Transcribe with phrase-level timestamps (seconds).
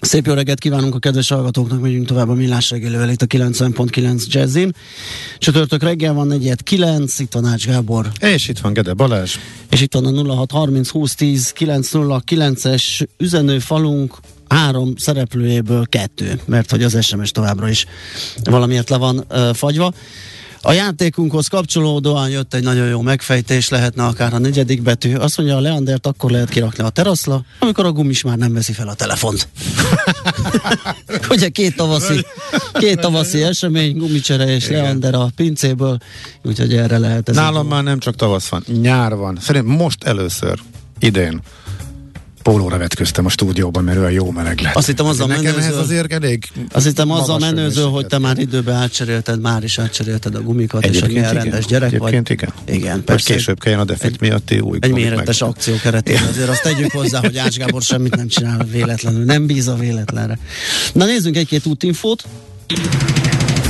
[0.00, 4.26] Szép jó reggelt kívánunk a kedves hallgatóknak, megyünk tovább a millás reggelővel itt a 90.9
[4.26, 4.74] Jazzin.
[5.38, 8.08] Csütörtök reggel van 9, itt van Ács Gábor.
[8.20, 9.36] És itt van Gede Balázs.
[9.70, 14.16] És itt van a 0630 2010 909-es üzenőfalunk,
[14.48, 17.86] három szereplőjéből kettő, mert hogy az SMS továbbra is
[18.44, 19.92] valamiért le van uh, fagyva.
[20.62, 25.14] A játékunkhoz kapcsolódóan jött egy nagyon jó megfejtés, lehetne akár a negyedik betű.
[25.14, 28.72] Azt mondja, a Leandert akkor lehet kirakni a teraszla, amikor a gumis már nem veszi
[28.72, 29.48] fel a telefont.
[31.30, 32.24] Ugye két tavaszi,
[32.72, 34.82] két tavaszi esemény, gumicsere és Igen.
[34.82, 35.98] Leander a pincéből,
[36.44, 37.34] úgyhogy erre lehet ez.
[37.34, 39.38] Nálam már nem csak tavasz van, nyár van.
[39.40, 40.58] Szerintem most először,
[40.98, 41.40] idén
[42.50, 44.74] pólóra vetköztem a stúdióban, mert olyan jó meleg lett.
[44.74, 48.18] Azt hittem az a menőző, ez azért elég azt hittem az a menőző, hogy te
[48.18, 52.36] már időben átcserélted, már is átcserélted a gumikat, Egyébként és milyen rendes gyerek Egyébként vagy.
[52.38, 52.52] igen.
[52.76, 53.28] Igen, persze.
[53.28, 55.50] Vagy később kelljen a defekt miatt új Egy méretes meg.
[55.50, 56.22] akció keretében.
[56.28, 59.24] Azért azt tegyük hozzá, hogy Ács Gábor semmit nem csinál véletlenül.
[59.24, 60.38] Nem bíz a véletlenre.
[60.92, 62.24] Na nézzünk egy-két útinfót.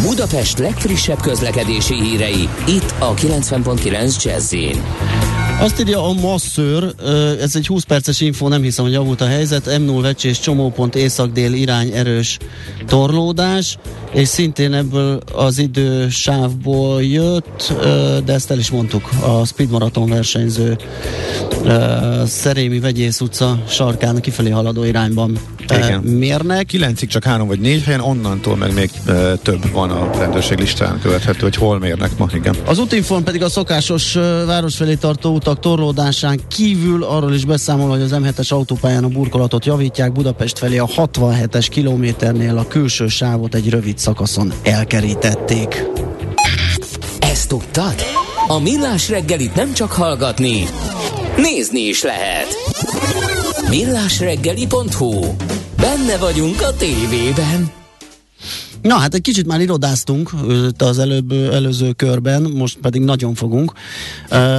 [0.02, 4.52] Budapest legfrissebb közlekedési hírei, itt a 90.9 jazz
[5.60, 6.94] azt írja a masszőr,
[7.40, 11.52] ez egy 20 perces info, nem hiszem, hogy javult a helyzet, M0 vecsés csomópont észak-dél
[11.52, 12.38] irány erős
[12.86, 13.78] torlódás,
[14.12, 17.72] és szintén ebből az idősávból jött,
[18.24, 20.76] de ezt el is mondtuk, a Speed Marathon versenyző
[22.26, 26.00] Szerémi Vegyész utca sarkán kifelé haladó irányban Igen.
[26.00, 26.66] mérnek.
[26.66, 28.90] Kilencig csak három vagy négy helyen, onnantól meg még
[29.42, 32.54] több van a rendőrség listán követhető, hogy hol mérnek ma, igen.
[32.64, 34.12] Az útinform pedig a szokásos
[34.46, 39.64] város felé tartó utak torlódásán kívül arról is beszámol, hogy az M7-es autópályán a burkolatot
[39.64, 45.84] javítják, Budapest felé a 67-es kilométernél a külső sávot egy rövid szakaszon elkerítették.
[47.18, 47.94] Ezt tudtad?
[48.48, 50.64] A Millás reggelit nem csak hallgatni,
[51.36, 52.46] nézni is lehet.
[53.68, 55.34] Millásreggeli.hu
[55.76, 57.77] Benne vagyunk a tévében.
[58.88, 60.30] Na hát egy kicsit már irodáztunk
[60.78, 63.72] az előbb, előző körben, most pedig nagyon fogunk,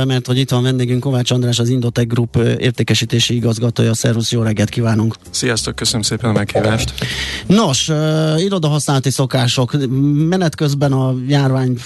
[0.05, 3.93] mert hogy itt van vendégünk Kovács András, az Indotech Group értékesítési igazgatója.
[3.93, 5.15] Szervusz, jó reggelt kívánunk!
[5.29, 6.93] Sziasztok, köszönöm szépen a meghívást!
[7.47, 7.91] Nos,
[8.37, 9.77] irodahasználati szokások.
[10.29, 11.77] Menet közben a járvány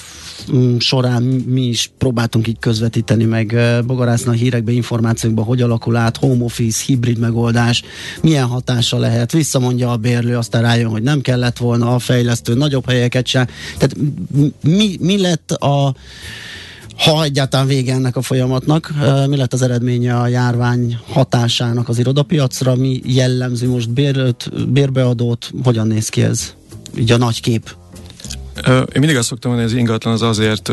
[0.78, 3.56] során mi is próbáltunk így közvetíteni, meg
[3.86, 7.84] bogarászni a hírekbe, információkba, hogy alakul át, home office, hibrid megoldás,
[8.22, 12.90] milyen hatása lehet, visszamondja a bérlő, aztán rájön, hogy nem kellett volna a fejlesztő nagyobb
[12.90, 13.46] helyeket sem.
[13.78, 13.96] Tehát
[14.62, 15.96] mi, mi lett a
[16.98, 18.94] ha egyáltalán vége ennek a folyamatnak,
[19.28, 25.88] mi lett az eredménye a járvány hatásának az irodapiacra, mi jellemző most bérőt, bérbeadót, hogyan
[25.88, 26.54] néz ki ez?
[26.98, 27.76] Így a nagy kép.
[28.68, 30.72] Én mindig azt szoktam mondani, hogy az ingatlan az azért,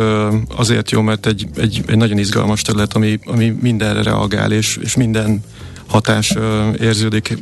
[0.57, 4.97] azért jó, mert egy, egy, egy nagyon izgalmas terület, ami, ami mindenre reagál, és, és
[4.97, 5.45] minden
[5.87, 6.35] hatás
[6.81, 7.39] érződik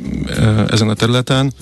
[0.69, 1.53] ezen a területen.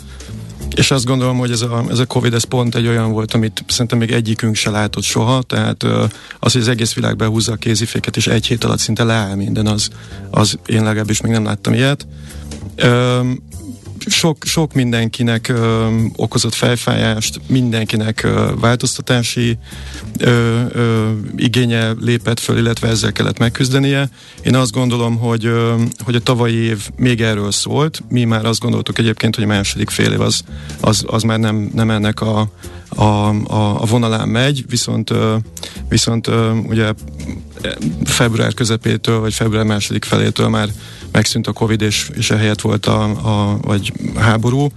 [0.75, 3.63] És azt gondolom, hogy ez a, ez a Covid ez pont egy olyan volt, amit
[3.67, 5.83] szerintem még egyikünk se látott soha, tehát
[6.39, 9.67] az, hogy az egész világ behúzza a kéziféket, és egy hét alatt szinte leáll minden,
[9.67, 9.89] az,
[10.29, 12.07] az én legalábbis még nem láttam ilyet
[14.05, 19.57] sok, sok mindenkinek ö, okozott fejfájást, mindenkinek ö, változtatási
[20.17, 24.09] ö, ö, igénye lépett föl, illetve ezzel kellett megküzdenie.
[24.43, 28.03] Én azt gondolom, hogy, ö, hogy a tavalyi év még erről szólt.
[28.09, 30.41] Mi már azt gondoltuk egyébként, hogy a második fél év az,
[30.79, 32.49] az, az már nem, nem ennek a,
[32.89, 35.13] a, a, a vonalán megy, viszont,
[35.89, 36.29] viszont
[36.67, 36.93] ugye
[38.03, 40.69] február közepétől, vagy február második felétől már
[41.17, 44.67] megszűnt a Covid, és, és ehelyett volt a, a, vagy háború.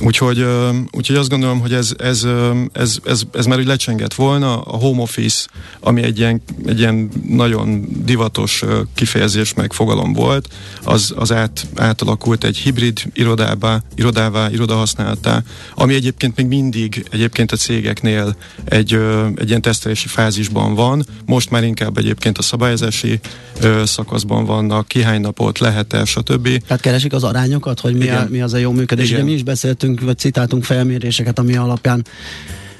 [0.00, 0.46] Úgyhogy,
[0.90, 2.26] úgyhogy azt gondolom, hogy ez, ez,
[2.72, 4.60] ez, ez, ez már úgy lecsengett volna.
[4.60, 5.48] A home office,
[5.80, 10.48] ami egy ilyen, egy ilyen nagyon divatos kifejezés meg fogalom volt,
[10.84, 15.42] az, az át, átalakult egy hibrid irodába, irodává, irodahasználatá,
[15.74, 18.98] ami egyébként még mindig egyébként a cégeknél egy,
[19.34, 21.06] egy ilyen tesztelési fázisban van.
[21.26, 23.20] Most már inkább egyébként a szabályozási
[23.84, 26.62] szakaszban vannak, ki hány napot lehet el, stb.
[26.66, 29.08] Tehát keresik az arányokat, hogy mi, a, mi az a jó működés.
[29.08, 29.20] Igen.
[29.20, 32.04] Ugye mi is beszéltünk, vagy citáltunk felméréseket, ami alapján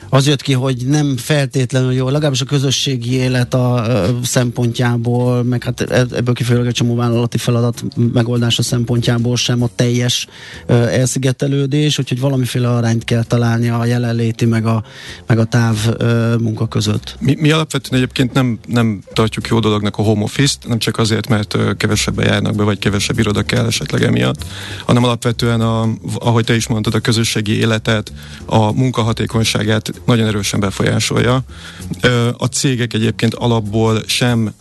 [0.08, 5.64] az jött ki, hogy nem feltétlenül jó, legalábbis a közösségi élet a, a szempontjából, meg
[5.64, 10.26] hát e, ebből kifolyólag egy csomó vállalati feladat megoldása szempontjából sem a teljes
[10.68, 14.84] uh, elszigetelődés, úgyhogy valamiféle arányt kell találni a jelenléti meg a,
[15.26, 17.16] meg a táv uh, munka között.
[17.20, 21.28] Mi, mi alapvetően egyébként nem, nem tartjuk jó dolognak a home office-t, nem csak azért,
[21.28, 24.44] mert kevesebben járnak be, vagy kevesebb iroda kell esetleg emiatt,
[24.84, 25.88] hanem alapvetően, a,
[26.18, 28.12] ahogy te is mondtad, a közösségi életet,
[28.44, 31.42] a munkahatékonyságát nagyon erősen befolyásolja.
[32.36, 34.54] A cégek egyébként alapból sem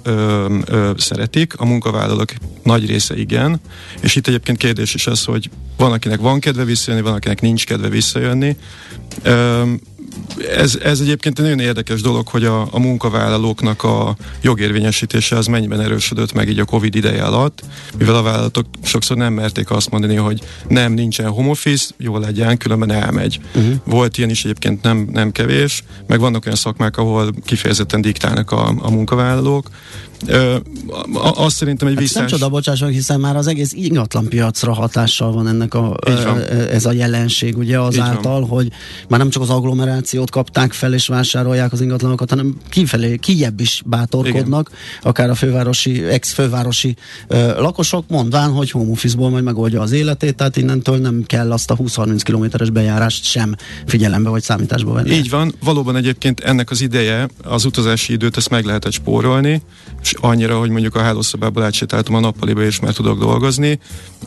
[0.97, 2.33] szeretik, a munkavállalók
[2.63, 3.59] nagy része igen,
[4.01, 7.65] és itt egyébként kérdés is az, hogy van, akinek van kedve visszajönni, van, akinek nincs
[7.65, 8.57] kedve visszajönni.
[10.57, 15.81] Ez, ez egyébként egy nagyon érdekes dolog, hogy a, a munkavállalóknak a jogérvényesítése az mennyiben
[15.81, 17.63] erősödött meg így a Covid ideje alatt,
[17.97, 22.57] mivel a vállalatok sokszor nem merték azt mondani, hogy nem, nincsen home office, jó legyen,
[22.57, 23.39] különben elmegy.
[23.55, 23.73] Uh-huh.
[23.83, 28.73] Volt ilyen is egyébként nem, nem kevés, meg vannak olyan szakmák, ahol kifejezetten diktálnak a,
[28.77, 29.69] a munkavállalók,
[30.27, 30.55] Ö,
[31.35, 32.19] azt szerintem egy hát visszás...
[32.19, 35.97] Nem csoda, bocsássak, hiszen már az egész ingatlanpiacra hatással van ennek a,
[36.71, 38.71] ez a jelenség, ugye azáltal, hogy
[39.09, 43.81] már nem csak az agglomerációt kapták fel és vásárolják az ingatlanokat, hanem kifelé, kijebb is
[43.85, 45.01] bátorkodnak, Igen.
[45.01, 46.95] akár a fővárosi, ex-fővárosi
[47.27, 51.71] ö, lakosok, mondván, hogy home office-ból majd megoldja az életét, tehát innentől nem kell azt
[51.71, 55.13] a 20-30 kilométeres bejárást sem figyelembe vagy számításba venni.
[55.13, 59.61] Így van, valóban egyébként ennek az ideje, az utazási időt ezt meg lehetett spórolni,
[60.05, 63.79] és annyira, hogy mondjuk a hálószobából átsétáltam a nappaliba, és már tudok dolgozni,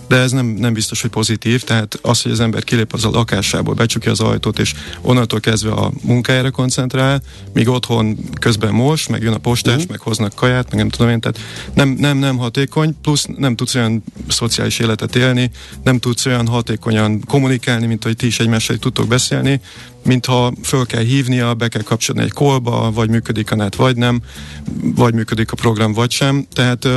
[0.08, 3.10] de ez nem, nem biztos, hogy pozitív, tehát az, hogy az ember kilép az a
[3.10, 7.22] lakásából, becsukja az ajtót, és onnantól kezdve a munkájára koncentrál,
[7.52, 9.88] míg otthon közben most, meg jön a postás, mm.
[9.88, 11.38] meg hoznak kaját, meg nem tudom én, tehát
[11.75, 15.50] nem, nem, nem hatékony, plusz nem tudsz olyan szociális életet élni,
[15.82, 19.60] nem tudsz olyan hatékonyan kommunikálni, mint hogy ti is egymással tudtok beszélni,
[20.08, 24.20] mintha föl kell hívnia, be kell kapcsolni egy kolba, vagy működik a net, vagy nem,
[24.82, 26.88] vagy működik a program, vagy sem, tehát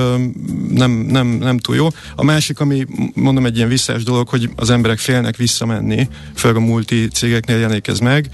[0.69, 1.87] nem, nem, nem túl jó.
[2.15, 6.65] A másik, ami mondom egy ilyen visszás dolog, hogy az emberek félnek visszamenni, főleg a
[6.65, 8.29] multi cégeknél jelenik ez meg,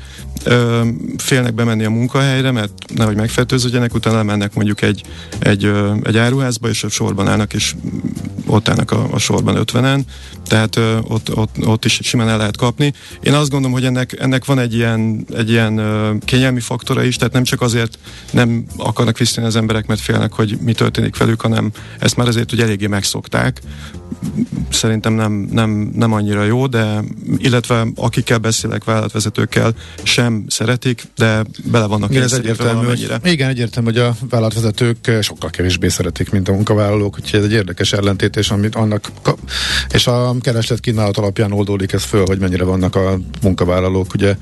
[1.18, 5.03] félnek bemenni a munkahelyre, mert nehogy megfertőződjenek, utána mennek mondjuk egy,
[5.39, 5.71] egy,
[6.03, 7.75] egy áruházba, és a sorban állnak, és
[8.45, 10.06] ott állnak a, a sorban ötvenen,
[10.47, 12.94] tehát ott, ott, ott is simán el lehet kapni.
[13.21, 17.15] Én azt gondolom, hogy ennek, ennek van egy ilyen, egy ilyen ö, kényelmi faktora is,
[17.15, 17.99] tehát nem csak azért
[18.31, 22.49] nem akarnak visszajönni az emberek, mert félnek, hogy mi történik velük, hanem ezt már azért
[22.49, 23.61] hogy eléggé megszokták.
[24.69, 27.03] Szerintem nem, nem, nem annyira jó, de
[27.37, 29.73] illetve akikkel beszélek, vállalatvezetőkkel
[30.03, 35.49] sem szeretik, de bele vannak igen, ez egyértelmű, hogy, igen, egyértelmű, hogy a vállalatvezetők sokkal
[35.49, 39.11] kevésbé szeretik, mint a munkavállalók, úgyhogy ez egy érdekes ellentétés, amit annak
[39.89, 44.35] és a kereslet kínálat alapján oldódik ez föl, hogy mennyire vannak a munkavállalók, ugye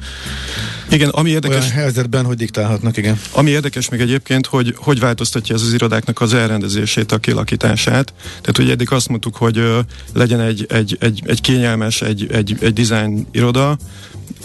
[0.90, 1.57] igen, ami érdekes...
[1.57, 3.19] Olyan helyzetben, hogy diktálhatnak, igen.
[3.31, 8.13] Ami érdekes még egyébként, hogy hogy változtatja ez az irodáknak az elrendezését, a kilakítását.
[8.24, 9.80] Tehát ugye eddig azt mondtuk, hogy ö,
[10.13, 13.78] legyen egy, egy, egy, egy kényelmes, egy, egy, egy design iroda,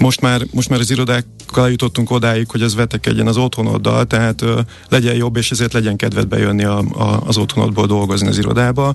[0.01, 4.61] most már, most már az irodákkal jutottunk odáig, hogy ez vetekedjen az otthonoddal, tehát ö,
[4.89, 8.95] legyen jobb, és ezért legyen kedved bejönni a, a, az otthonodból dolgozni az irodába.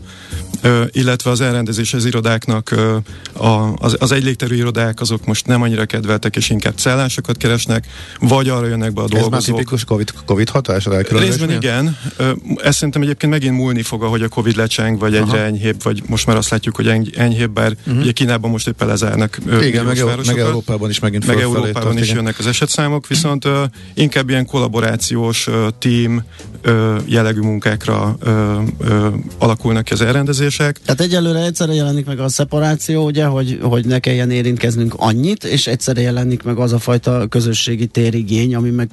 [0.62, 2.98] Ö, illetve az elrendezés az irodáknak, ö,
[3.34, 7.88] a, az, az egylégterű irodák azok most nem annyira kedveltek, és inkább cellásokat keresnek,
[8.20, 9.34] vagy arra jönnek be a dolgozók.
[9.34, 10.88] Ez már tipikus COVID, COVID hatás?
[11.10, 11.98] Részben igen.
[12.18, 15.46] Ö, ez szerintem egyébként megint múlni fog, ahogy a COVID lecseng, vagy egyre Aha.
[15.46, 18.02] enyhébb, vagy most már azt látjuk, hogy enyhébb, bár uh-huh.
[18.02, 19.38] ugye Kínában most éppen lezárnak.
[19.62, 22.16] Igen, meg, meg Európában is megint Meg Európában is igen.
[22.16, 23.52] jönnek az esetszámok, viszont uh,
[23.94, 26.24] inkább ilyen kollaborációs uh, team
[26.66, 28.32] uh, jellegű munkákra uh,
[28.80, 30.80] uh, alakulnak ki az elrendezések.
[30.86, 35.68] Tehát egyelőre egyszerre jelenik meg a szeparáció, ugye, hogy, hogy ne kelljen érintkeznünk annyit, és
[35.68, 38.90] egyszerre jelenik meg az a fajta közösségi térigény, ami meg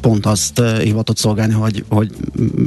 [0.00, 2.10] pont azt uh, hivatott szolgálni, hogy, hogy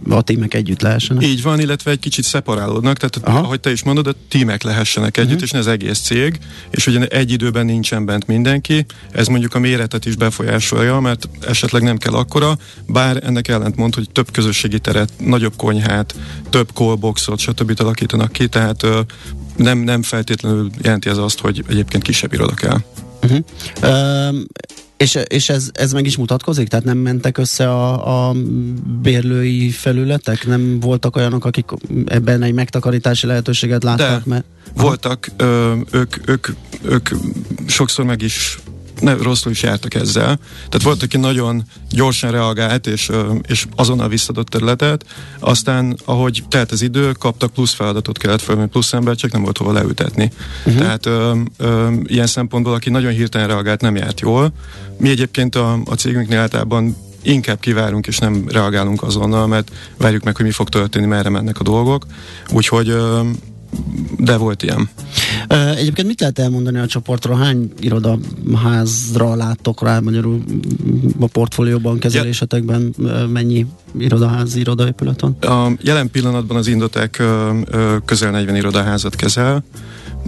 [0.10, 1.24] a tímek együtt lehessenek.
[1.25, 3.45] Így van, illetve egy kicsit szeparálódnak, tehát Aha.
[3.45, 5.43] ahogy te is mondod, a tímek lehessenek együtt, uh-huh.
[5.43, 9.60] és ne az egész cég, és ugye egy időben nincsen bent mindenki, ez mondjuk a
[9.60, 12.57] méretet is befolyásolja, mert esetleg nem kell akkora,
[12.88, 16.15] bár ennek ellentmond, hogy több közösségi teret, nagyobb konyhát,
[16.50, 17.74] több callboxot, stb.
[17.79, 18.86] alakítanak ki, tehát
[19.55, 22.77] nem, nem feltétlenül jelenti ez azt, hogy egyébként kisebb iroda kell.
[23.23, 23.43] Uh-huh.
[23.83, 24.45] Um,
[24.97, 26.67] és, és ez, ez meg is mutatkozik?
[26.67, 28.35] Tehát nem mentek össze a, a
[29.01, 30.47] bérlői felületek?
[30.47, 31.69] Nem voltak olyanok, akik
[32.05, 34.23] ebben egy megtakarítási lehetőséget láttak?
[34.23, 34.45] De, mert...
[34.75, 35.27] voltak.
[35.37, 36.47] Ö, ők, ők,
[36.81, 37.09] ők
[37.67, 38.59] sokszor meg is
[39.01, 40.39] ne, rosszul is jártak ezzel.
[40.55, 43.12] Tehát volt, aki nagyon gyorsan reagált, és,
[43.48, 45.05] és azonnal visszadott területet,
[45.39, 49.58] aztán, ahogy telt az idő, kaptak plusz feladatot kellett fel, plusz ember, csak nem volt
[49.58, 50.31] hova leütetni.
[50.65, 50.81] Uh-huh.
[50.81, 54.53] Tehát ö, ö, ilyen szempontból, aki nagyon hirtelen reagált, nem járt jól.
[54.98, 60.36] Mi egyébként a, a cégünknél általában inkább kivárunk és nem reagálunk azonnal, mert várjuk meg,
[60.36, 62.05] hogy mi fog történni, merre mennek a dolgok.
[62.50, 62.96] Úgyhogy
[64.17, 64.89] de volt ilyen.
[65.75, 67.38] Egyébként mit lehet elmondani a csoportról?
[67.38, 70.43] Hány irodaházra láttok rá magyarul
[71.19, 72.95] a portfólióban, kezelésetekben?
[73.29, 73.65] Mennyi
[74.00, 75.38] irodaház, irodaépület van?
[75.41, 77.23] A jelen pillanatban az Indotek
[78.05, 79.63] közel 40 irodaházat kezel,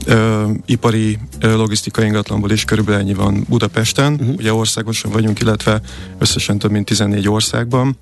[0.06, 4.14] ö, ipari ö, logisztikai ingatlanból is körülbelül ennyi van Budapesten.
[4.14, 4.36] Uh-huh.
[4.38, 5.82] Ugye országosan vagyunk, illetve
[6.20, 7.98] összesen több mint 14 országban.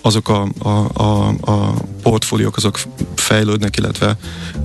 [0.00, 2.80] Azok a, a, a, a portfóliók azok
[3.14, 4.16] fejlődnek, illetve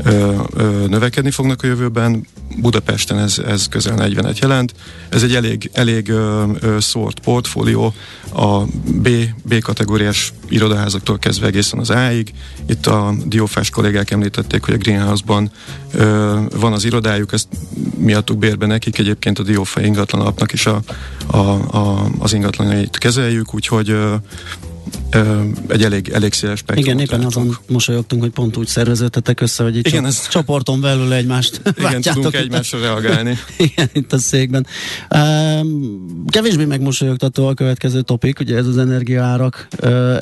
[0.03, 2.27] ö, ö, növekedni fognak a jövőben.
[2.57, 4.73] Budapesten ez, ez közel 40-et jelent.
[5.09, 7.93] Ez egy elég, elég ö, ö, szórt portfólió,
[8.33, 9.09] a B,
[9.43, 12.33] B kategóriás irodaházaktól kezdve egészen az A-ig.
[12.65, 15.51] Itt a diófás kollégák említették, hogy a Greenhouse-ban
[15.93, 17.47] ö, van az irodájuk, ezt
[17.97, 20.81] miattuk bérbe nekik, egyébként a diófa ingatlan alapnak is a,
[21.27, 24.15] a, a, az ingatlanait kezeljük, úgyhogy ö,
[25.67, 26.86] egy elég, elég széles spektrum.
[26.86, 30.27] Igen, éppen azon mosolyogtunk, hogy pont úgy szerveződtetek össze, hogy Igen, ez...
[30.27, 33.38] csoporton belül egymást Igen, tudunk egymásra reagálni.
[33.58, 34.67] Igen, itt a székben.
[36.27, 39.67] kevésbé megmosolyogtató a következő topik, ugye ez az energiaárak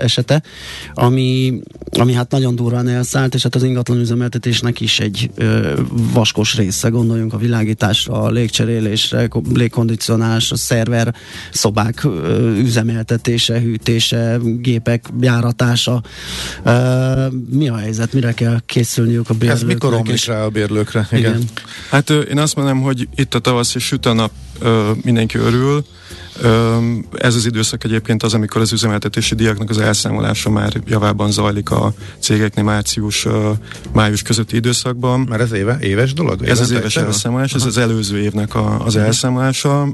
[0.02, 0.42] esete,
[0.94, 1.60] ami,
[2.00, 5.30] ami hát nagyon durván elszállt, és hát az ingatlan üzemeltetésnek is egy
[6.14, 11.16] vaskos része, gondoljunk a világításra, a légcserélésre, légkondicionálásra, szerver
[11.52, 12.08] szobák
[12.58, 16.02] üzemeltetése, hűtése, gépek járatása.
[16.66, 18.14] Uh, mi a helyzet?
[18.14, 19.62] Mire kell készülniük a bérlőknek?
[19.62, 21.08] Ez mikor omlik rá a bérlőkre?
[21.12, 21.36] Igen.
[21.36, 21.44] Igen.
[21.90, 24.32] Hát én azt mondom, hogy itt a tavasz és süt a nap,
[25.04, 25.86] mindenki örül,
[27.18, 31.94] ez az időszak egyébként az, amikor az üzemeltetési diáknak az elszámolása már javában zajlik a
[32.20, 33.28] cégeknél március,
[33.94, 35.20] május közötti időszakban.
[35.20, 36.44] Mert ez éve, éves dolog?
[36.44, 39.88] Ez az éves elszámolás, ez az előző évnek a, az elszámolása.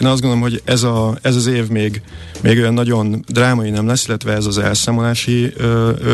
[0.00, 2.02] Én azt gondolom, hogy ez, a, ez az év még,
[2.40, 5.52] még olyan nagyon drámai nem lesz, illetve ez az elszámolási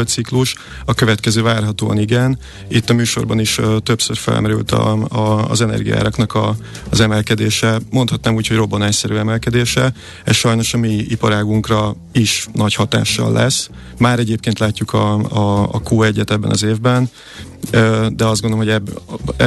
[0.06, 0.54] ciklus.
[0.84, 2.38] A következő várhatóan igen.
[2.68, 6.56] Itt a műsorban is többször felmerült a, a, az energiáraknak a,
[6.90, 7.69] az emelkedése.
[7.90, 9.92] Mondhatnám úgy, hogy robbanásszerű emelkedés növekedése,
[10.24, 13.70] ez sajnos a mi iparágunkra is nagy hatással lesz.
[13.98, 17.10] Már egyébként látjuk a, a, a Q1-et ebben az évben,
[18.12, 18.98] de azt gondolom, hogy ebb,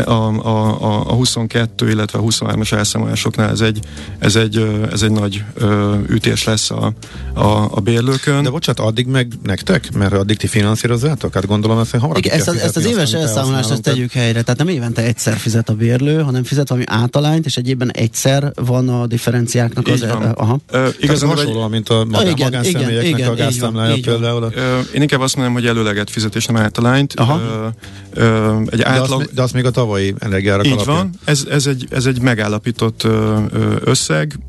[0.08, 3.80] a, a, a, a 22, illetve a 23-as elszámolásoknál ez egy,
[4.20, 5.44] ez egy, ez egy nagy
[6.10, 6.94] ütés lesz a,
[7.34, 8.44] a, a bérlőkön.
[8.44, 9.92] De bocsánat, addig meg nektek?
[9.94, 11.34] Mert addig ti finanszírozzátok?
[11.34, 14.42] Hát gondolom ezt hamarabb Igen, ezt, az, ezt az éves elszámolást ezt tegyük helyre.
[14.42, 18.90] Tehát nem évente egyszer fizet a bérlő, hanem fizet valami általányt, és egyébben egyszer van
[18.90, 20.08] a differenciáknak az...
[20.08, 20.24] Van.
[20.24, 20.60] Aha.
[20.74, 24.44] Uh, igazán hasonló, mint a magán, igen, magánszemélyeknek igen, a gázszámlája például.
[24.44, 24.54] Uh,
[24.94, 27.14] én inkább azt mondom, hogy előleget fizetés, nem általányt.
[27.14, 27.42] Aha.
[28.14, 29.22] Ö, egy de átlag...
[29.22, 30.96] Azt, de azt még a tavalyi energiárak Így alapján.
[30.96, 33.40] van, ez, ez, egy, ez egy megállapított ö,
[33.84, 34.40] összeg.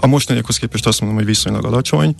[0.00, 2.14] A mostaniakhoz képest azt mondom, hogy viszonylag alacsony.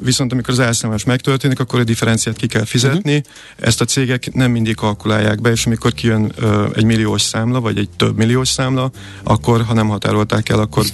[0.00, 3.16] Viszont amikor az elszámolás megtörténik, akkor a differenciát ki kell fizetni.
[3.16, 3.66] Uh-huh.
[3.66, 6.32] Ezt a cégek nem mindig kalkulálják be, és amikor kijön
[6.74, 8.90] egy milliós számla, vagy egy több milliós számla,
[9.22, 10.84] akkor, ha nem határolták el, akkor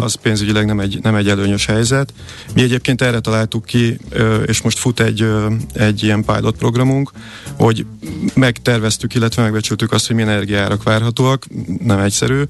[0.00, 2.12] az pénzügyileg nem egy, nem egy előnyös helyzet.
[2.54, 3.98] Mi egyébként erre találtuk ki,
[4.46, 5.26] és most fut egy,
[5.72, 7.10] egy ilyen pilot programunk,
[7.56, 7.86] hogy
[8.34, 11.46] megterveztük, illetve megbecsültük azt, hogy milyen energiárak várhatóak,
[11.84, 12.42] nem egyszerű,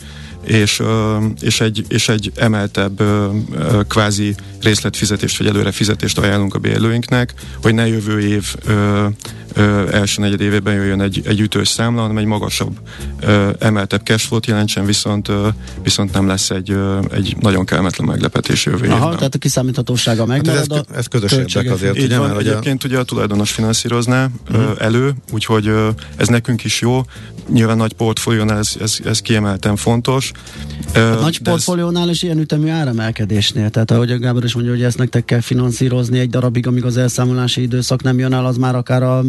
[0.45, 0.83] és,
[1.41, 3.03] és, egy, és egy emeltebb
[3.89, 4.35] kvázi
[5.27, 9.07] részletfizetést vagy előre fizetést ajánlunk a bérlőinknek, hogy ne jövő év ö,
[9.93, 12.79] első negyed évében jöjjön egy, egy ütős számla, hanem egy magasabb,
[13.21, 15.49] ö, emeltebb cashflow-t jelentsen, viszont, ö,
[15.83, 19.17] viszont nem lesz egy, ö, egy nagyon kellemetlen meglepetés jövő Aha, évben.
[19.17, 20.47] tehát a kiszámíthatósága meg.
[20.47, 20.67] Hát ez,
[20.97, 21.99] ez, közös érdek azért.
[21.99, 22.87] Így van, mert egyébként a...
[22.87, 24.71] ugye a tulajdonos finanszírozná uh-huh.
[24.79, 27.03] elő, úgyhogy ö, ez nekünk is jó.
[27.53, 30.33] Nyilván nagy portfóliónál ez, ez, ez kiemelten fontos.
[30.95, 34.99] Hát nagy portfóliónál is ilyen ütemű áremelkedésnél, tehát ahogy a Gábor is mondja, hogy ezt
[35.25, 39.25] kell finanszírozni egy darabig, amíg az elszámolási időszak nem jön el, az már akár a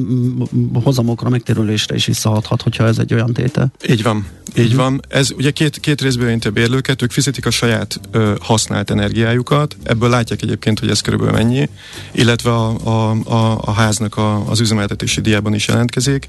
[0.74, 3.72] hozamokra, megtérülésre is visszahathat, hogyha ez egy olyan tétel.
[3.90, 4.26] Így van.
[4.58, 4.82] Így uh-huh.
[4.82, 5.02] van.
[5.08, 9.78] Ez ugye két, két részből érinti a bérlőket, ők fizetik a saját ö, használt energiájukat,
[9.84, 11.70] ebből látják egyébként, hogy ez körülbelül mennyi,
[12.12, 16.28] illetve a, a, a, a háznak a, az üzemeltetési díjában is jelentkezik.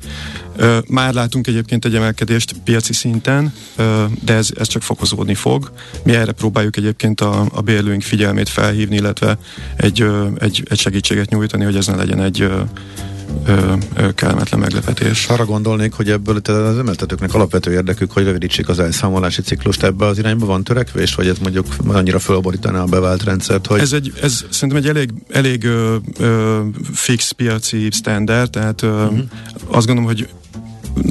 [0.57, 5.73] Ö, már látunk egyébként egy emelkedést piaci szinten, ö, de ez, ez csak fokozódni fog.
[6.05, 9.39] Mi erre próbáljuk egyébként a, a bérlőink figyelmét felhívni, illetve
[9.77, 10.07] egy,
[10.39, 12.61] egy, egy segítséget nyújtani, hogy ez ne legyen egy ö,
[13.47, 15.27] ö, kellemetlen meglepetés.
[15.27, 20.19] Arra gondolnék, hogy ebből az emeltetőknek alapvető érdekük, hogy rövidítsék az elszámolási ciklust ebbe az
[20.19, 23.81] irányba van törekvés, vagy ez mondjuk annyira fölborítaná a bevált rendszert, hogy...
[23.81, 26.61] Ez, egy, ez szerintem egy elég, elég ö, ö,
[26.93, 29.19] fix piaci standard, tehát ö, uh-huh.
[29.67, 30.29] azt gondolom, hogy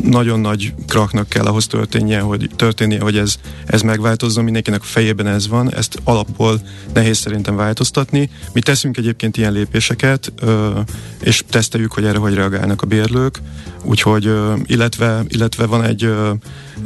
[0.03, 5.27] nagyon nagy kraknak kell ahhoz történnie, hogy, történnie, hogy ez, ez megváltozzon, mindenkinek a fejében
[5.27, 6.61] ez van, ezt alapból
[6.93, 8.29] nehéz szerintem változtatni.
[8.53, 10.33] Mi teszünk egyébként ilyen lépéseket,
[11.21, 13.41] és teszteljük, hogy erre hogy reagálnak a bérlők,
[13.83, 14.31] úgyhogy,
[14.65, 16.13] illetve, illetve van egy,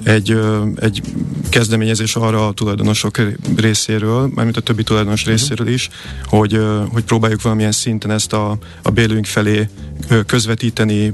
[0.03, 0.39] egy,
[0.75, 1.01] egy
[1.49, 3.17] kezdeményezés arra a tulajdonosok
[3.55, 5.37] részéről, mármint a többi tulajdonos uh-huh.
[5.37, 5.89] részéről is,
[6.25, 6.59] hogy,
[6.91, 9.69] hogy próbáljuk valamilyen szinten ezt a, a bérlőink felé
[10.25, 11.13] közvetíteni,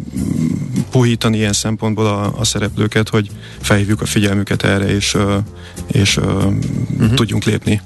[0.92, 5.18] puhítani ilyen szempontból a, a szereplőket, hogy felhívjuk a figyelmüket erre, és,
[5.88, 7.14] és uh-huh.
[7.14, 7.82] tudjunk lépni.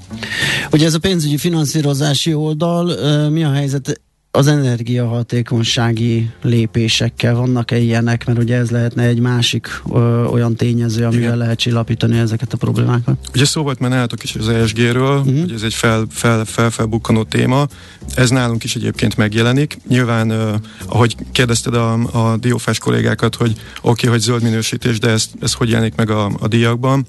[0.72, 2.84] Ugye ez a pénzügyi finanszírozási oldal,
[3.30, 4.00] mi a helyzet
[4.34, 11.24] az energiahatékonysági lépésekkel vannak-e ilyenek, mert ugye ez lehetne egy másik ö, olyan tényező, amivel
[11.24, 11.36] Igen.
[11.36, 13.16] lehet csillapítani ezeket a problémákat.
[13.34, 15.40] Ugye szó volt már nálatok is az ESG-ről, uh-huh.
[15.40, 17.66] hogy ez egy fel, fel, fel, felbukkanó téma,
[18.14, 19.78] ez nálunk is egyébként megjelenik.
[19.88, 20.54] Nyilván, ö,
[20.86, 25.52] ahogy kérdezted a, a diófás kollégákat, hogy oké, okay, hogy zöld minősítés, de ez, ez
[25.52, 27.06] hogy jelenik meg a, a díjakban.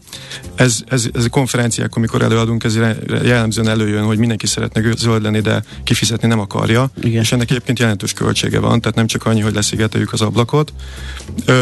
[0.55, 2.75] Ez, ez, ez a konferenciák, amikor előadunk, ez
[3.23, 6.89] jellemzően előjön, hogy mindenki szeretne zöld lenni, de kifizetni nem akarja.
[7.01, 7.25] Igen igen.
[7.25, 10.73] És ennek egyébként jelentős költsége van, tehát nem csak annyi, hogy leszigeteljük az ablakot.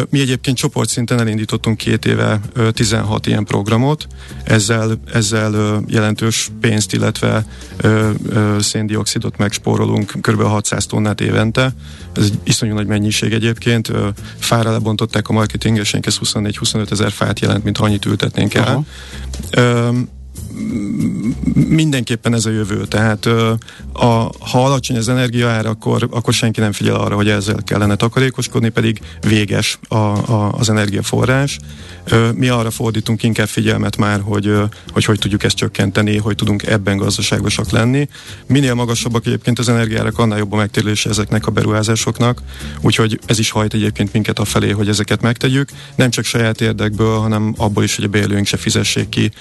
[0.09, 2.39] Mi egyébként csoportszinten elindítottunk két éve
[2.71, 4.07] 16 ilyen programot,
[4.43, 7.45] ezzel, ezzel jelentős pénzt, illetve
[8.59, 10.41] széndiokszidot megspórolunk, kb.
[10.41, 11.73] 600 tonnát évente.
[12.13, 13.91] Ez egy iszonyú nagy mennyiség egyébként.
[14.37, 18.67] Fára lebontották a marketingesénk, ez 24-25 ezer fát jelent, mint annyit ültetnénk el.
[18.67, 20.09] Aha
[21.53, 22.85] mindenképpen ez a jövő.
[22.85, 23.25] Tehát
[23.93, 28.69] a, ha alacsony az energiaár, akkor, akkor senki nem figyel arra, hogy ezzel kellene takarékoskodni,
[28.69, 31.59] pedig véges a, a, az energiaforrás.
[32.35, 34.53] Mi arra fordítunk inkább figyelmet már, hogy,
[34.91, 38.07] hogy hogy tudjuk ezt csökkenteni, hogy tudunk ebben gazdaságosak lenni.
[38.47, 42.41] Minél magasabbak egyébként az energiárak, annál jobb a megtérülése ezeknek a beruházásoknak,
[42.81, 45.69] úgyhogy ez is hajt egyébként minket a felé, hogy ezeket megtegyük.
[45.95, 49.31] Nem csak saját érdekből, hanem abból is, hogy a bérlőink se fizessék ki,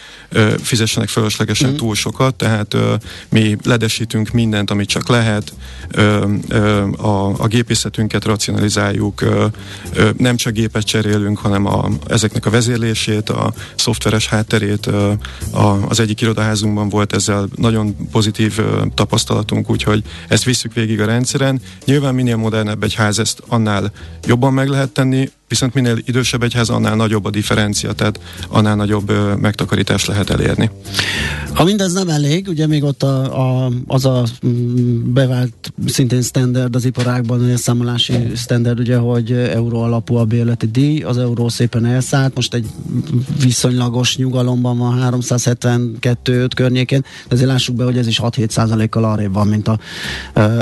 [0.90, 1.76] fizessenek fölöslegesen mm.
[1.76, 2.94] túl sokat, tehát ö,
[3.28, 5.52] mi ledesítünk mindent, amit csak lehet,
[5.90, 9.46] ö, ö, a, a gépészetünket racionalizáljuk, ö,
[9.92, 15.12] ö, nem csak gépet cserélünk, hanem a, ezeknek a vezérlését, a szoftveres hátterét, ö,
[15.50, 21.06] a, az egyik irodaházunkban volt ezzel nagyon pozitív ö, tapasztalatunk, úgyhogy ezt visszük végig a
[21.06, 21.60] rendszeren.
[21.84, 23.92] Nyilván minél modernebb egy ház, ezt annál
[24.26, 29.10] jobban meg lehet tenni, viszont minél idősebb egyház, annál nagyobb a differencia, tehát annál nagyobb
[29.10, 30.70] ö, megtakarítást lehet elérni.
[31.54, 36.74] Ha mindez nem elég, ugye még ott a, a, az a mm, bevált szintén standard
[36.74, 41.84] az iparágban, a számolási standard, ugye, hogy euró alapú a bérleti díj, az euró szépen
[41.84, 42.66] elszállt, most egy
[43.42, 49.32] viszonylagos nyugalomban van 372-5 környékén, de azért lássuk be, hogy ez is 6-7 százalékkal arrébb
[49.32, 49.78] van, mint a,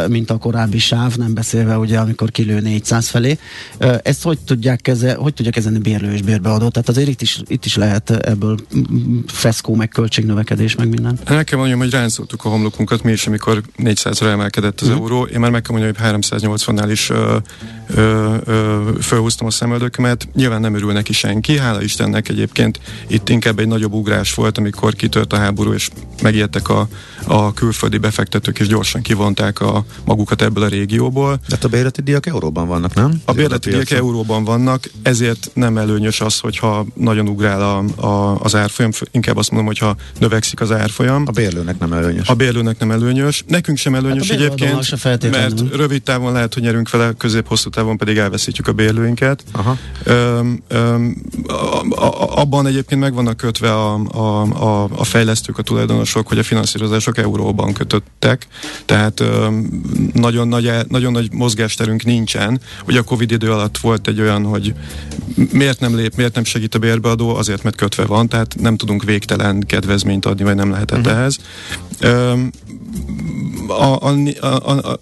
[0.09, 3.39] mint a korábbi sáv, nem beszélve ugye, amikor kilő 400 felé.
[4.03, 6.69] Ezt hogy tudják tudják kezel, hogy tudja kezelni bérlő és bérbeadó?
[6.69, 8.59] Tehát azért itt is, itt is lehet ebből
[9.27, 11.19] feszkó, meg költségnövekedés, meg minden.
[11.25, 15.03] El kell mondjam, hogy ránszoltuk a homlokunkat mi is, amikor 400-ra emelkedett az uh-huh.
[15.03, 15.25] euró.
[15.25, 17.37] Én már meg kell mondjam, hogy 380-nál is ö,
[17.87, 20.29] ö, ö, fölhúztam a szemöldökömet.
[20.35, 24.95] Nyilván nem örül neki senki, hála Istennek egyébként itt inkább egy nagyobb ugrás volt, amikor
[24.95, 25.91] kitört a háború, és
[26.23, 26.89] megijedtek a,
[27.27, 31.33] a külföldi befektetők, és gyorsan kivonták a magukat ebből a régióból.
[31.33, 33.21] De hát a bérleti díjak euróban vannak, nem?
[33.25, 38.41] A bérleti díjak euróban vannak vannak, ezért nem előnyös az, hogyha nagyon ugrál a, a,
[38.41, 41.23] az árfolyam, inkább azt mondom, hogyha növekszik az árfolyam.
[41.27, 42.29] A bérlőnek nem előnyös.
[42.29, 43.45] A bérlőnek nem előnyös.
[43.47, 48.17] Nekünk sem előnyös hát egyébként, mert rövid távon lehet, hogy nyerünk vele, közép-hosszú távon pedig
[48.17, 49.45] elveszítjük a bérlőinket.
[49.53, 49.77] Aha.
[50.05, 55.63] Öm, öm, a, a, abban egyébként meg vannak kötve a, a, a, a fejlesztők, a
[55.63, 58.47] tulajdonosok, hogy a finanszírozások euróban kötöttek,
[58.85, 62.61] tehát öm, nagyon, nagy, nagyon nagy mozgásterünk nincsen.
[62.87, 64.75] Ugye a Covid idő alatt volt egy olyan, hogy hogy
[65.53, 69.05] miért nem lép, miért nem segít a bérbeadó, azért, mert kötve van, tehát nem tudunk
[69.05, 71.17] végtelen kedvezményt adni, vagy nem lehetett uh-huh.
[71.17, 71.39] ehhez.
[72.05, 72.51] Um,
[73.69, 74.99] a, a, a, a,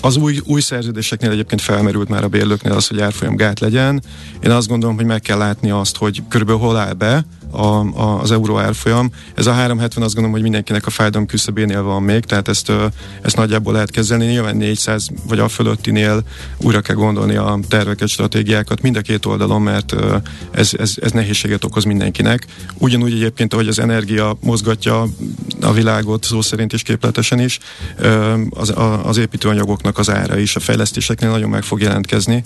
[0.00, 4.02] az új, új szerződéseknél egyébként felmerült már a bérlőknél az, hogy árfolyam gát legyen.
[4.40, 8.20] Én azt gondolom, hogy meg kell látni azt, hogy körülbelül hol áll be a, a,
[8.20, 9.10] az euró árfolyam.
[9.34, 12.72] Ez a 370 azt gondolom, hogy mindenkinek a fájdalom küszöbénél van még, tehát ezt,
[13.22, 14.26] ezt nagyjából lehet kezelni.
[14.26, 16.22] Nyilván 400 vagy a fölöttinél
[16.58, 19.94] újra kell gondolni a terveket, stratégiákat mind a két oldalon, mert
[20.50, 22.46] ez, ez, ez nehézséget okoz mindenkinek.
[22.78, 25.06] Ugyanúgy egyébként, ahogy az energia mozgatja
[25.60, 27.58] a világot, szó szerint is képletesen is,
[28.50, 32.42] az, az építőanyagoknak az ára is a fejlesztéseknél nagyon meg fog jelentkezni,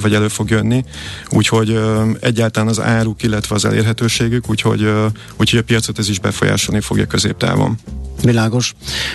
[0.00, 0.84] vagy elő fog jönni.
[1.30, 1.80] Úgyhogy
[2.20, 4.88] egyáltalán az áruk, illetve az elérhetőségük, úgyhogy,
[5.36, 7.78] úgyhogy a piacot ez is befolyásolni fogja középtávon.
[8.22, 8.74] Világos.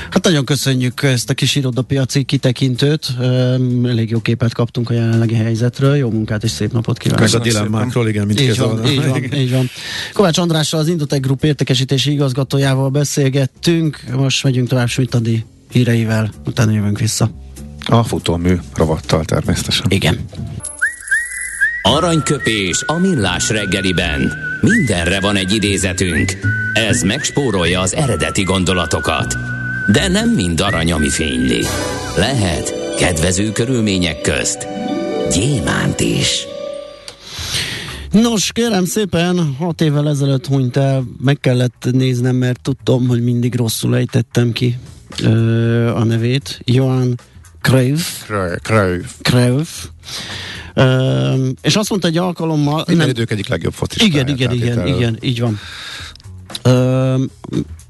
[0.10, 3.08] Hát nagyon köszönjük ezt a kis irodapiaci kitekintőt.
[3.86, 5.96] Elég jó képet kaptunk a jelenlegi helyzetről.
[5.96, 7.32] Jó munkát és szép napot kívánok.
[7.32, 9.70] Meg a dilemmákról, igen, mint így van, így van, így van.
[10.14, 14.00] Kovács Andrással, az Indotech Group értékesítési igazgatójával beszélgettünk.
[14.16, 17.32] Most megyünk tovább Smitadi híreivel, utána jövünk vissza.
[17.86, 19.86] A futómű rovattal természetesen.
[19.90, 20.20] Igen.
[21.82, 24.50] Aranyköpés a millás reggeliben.
[24.62, 26.38] Mindenre van egy idézetünk.
[26.74, 29.36] Ez megspórolja az eredeti gondolatokat.
[29.92, 31.64] De nem mind arany, ami fényli.
[32.18, 34.68] Lehet kedvező körülmények közt
[35.32, 36.46] gyémánt is.
[38.12, 43.56] Nos, kérem szépen, hat évvel ezelőtt hunyt el, meg kellett néznem, mert tudtam, hogy mindig
[43.56, 44.78] rosszul ejtettem ki
[45.24, 46.62] ö, a nevét.
[46.66, 47.20] Johan
[47.62, 48.24] Cruyff.
[48.62, 49.12] Cruyff.
[49.22, 49.70] Cruyff.
[50.76, 52.84] Uh, és azt mondta egy alkalommal...
[52.88, 54.12] Minden idők egyik legjobb focistája.
[54.12, 55.60] Igen, igen, igen, igen, így van.
[56.66, 57.22] Uh,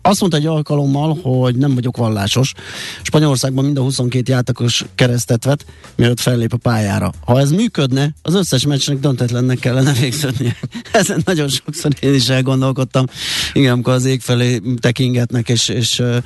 [0.01, 2.53] azt mondta egy alkalommal, hogy nem vagyok vallásos.
[3.01, 7.11] Spanyolországban mind a 22 játékos keresztet vet, mielőtt fellép a pályára.
[7.25, 10.55] Ha ez működne, az összes meccsnek döntetlennek kellene végződnie.
[10.91, 13.05] Ezen nagyon sokszor én is elgondolkodtam.
[13.53, 16.17] Igen, amikor az ég felé tekingetnek és, és uh,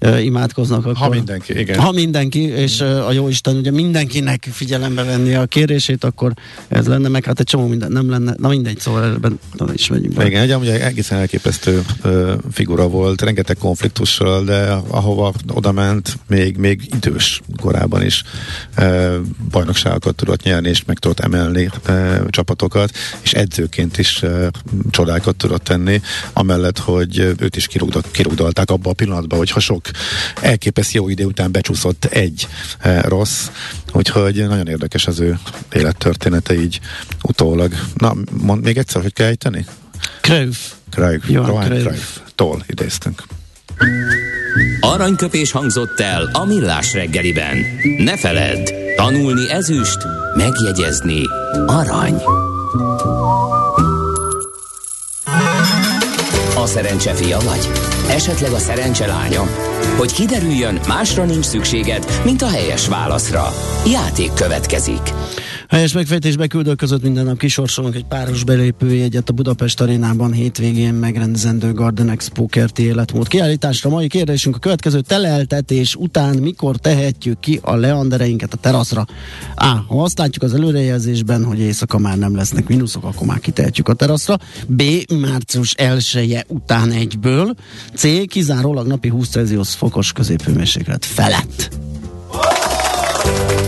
[0.00, 0.78] uh, imádkoznak.
[0.78, 1.78] Akkor, ha mindenki, igen.
[1.78, 6.32] Ha mindenki, és uh, a jó Isten ugye mindenkinek figyelembe venni a kérését, akkor
[6.68, 8.34] ez lenne, meg hát egy csomó minden nem lenne.
[8.38, 9.38] Na mindegy, szóval ebben
[9.72, 10.14] is megyünk.
[10.14, 10.26] Be.
[10.26, 16.56] Igen, egy egészen elképesztő uh, figura volt volt, rengeteg konfliktussal, de ahova oda ment, még,
[16.56, 18.22] még idős korában is
[18.74, 19.10] e,
[19.50, 22.90] bajnokságokat tudott nyerni, és meg tudott emelni e, csapatokat,
[23.22, 24.50] és edzőként is e,
[24.90, 26.00] csodákat tudott tenni,
[26.32, 29.84] amellett, hogy őt is kirúgdalt, kirúgdalták abba a pillanatban, hogy ha sok
[30.40, 33.48] elképesztő jó idő után becsúszott egy e, rossz,
[33.92, 35.38] úgyhogy nagyon érdekes az ő
[35.72, 36.80] élettörténete így
[37.22, 37.72] utólag.
[37.94, 39.66] Na, mond még egyszer, hogy kell ejteni?
[40.26, 40.72] Cruyff.
[40.90, 41.28] Cruyff.
[41.28, 41.82] Johan Cruyff.
[41.82, 43.22] Cruyff tól idéztünk.
[44.80, 47.56] Aranyköpés hangzott el a millás reggeliben.
[47.98, 49.98] Ne feledd, tanulni ezüst,
[50.36, 51.20] megjegyezni
[51.66, 52.22] arany.
[56.56, 57.70] A szerencse fia vagy?
[58.10, 59.42] Esetleg a szerencse lánya?
[59.96, 63.52] Hogy kiderüljön, másra nincs szükséged, mint a helyes válaszra.
[63.92, 65.12] Játék következik.
[65.68, 71.72] Helyes megfejtésbe küldők között minden nap kisorsolunk egy páros belépőjegyet a Budapest arénában hétvégén megrendezendő
[71.72, 73.90] Garden Expo kerti életmód kiállításra.
[73.90, 79.06] Mai kérdésünk a következő teleltetés után mikor tehetjük ki a leandereinket a teraszra?
[79.54, 79.64] A.
[79.64, 83.94] Ha azt látjuk az előrejelzésben, hogy éjszaka már nem lesznek mínuszok, akkor már kitehetjük a
[83.94, 84.38] teraszra.
[84.66, 84.82] B.
[85.20, 87.54] Március 1 után egyből.
[87.94, 88.26] C.
[88.26, 91.70] Kizárólag napi 20 Celsius fokos középhőmérséklet felett.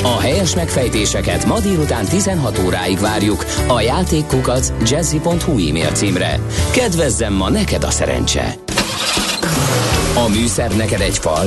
[0.02, 6.40] A helyes megfejtéseket ma délután 16 óráig várjuk a játékkukac jazzy.hu e-mail címre.
[6.70, 8.54] Kedvezzem ma neked a szerencse!
[10.14, 11.46] A műszer neked egy fal,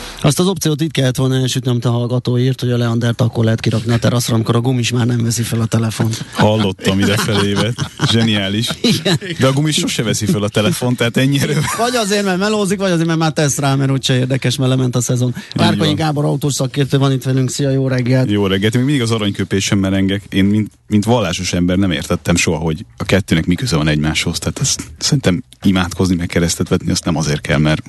[0.23, 3.43] Azt az opciót itt kellett volna elsütni, amit a hallgató írt, hogy a Leandert akkor
[3.43, 6.25] lehet kirakni a teraszra, amikor a gumis már nem veszi fel a telefont.
[6.33, 7.73] Hallottam idefelébe.
[8.11, 8.67] Zseniális.
[8.81, 9.19] Igen.
[9.39, 11.53] De a gumis sose veszi fel a telefont, tehát ennyire.
[11.77, 14.95] Vagy azért, mert melózik, vagy azért, mert már tesz rá, mert úgyse érdekes, mert lement
[14.95, 15.35] a szezon.
[15.55, 17.49] Márkonyi Gábor autós szakértő van itt velünk.
[17.49, 18.29] Szia, jó reggelt!
[18.29, 20.23] Jó reggelt, még mindig az aranyköpésen merengek.
[20.29, 24.39] Én, mint, mint vallásos ember nem értettem soha, hogy a kettőnek mi köze van egymáshoz.
[24.39, 27.83] Tehát ezt szerintem imádkozni, meg keresztet vetni, azt nem azért kell, mert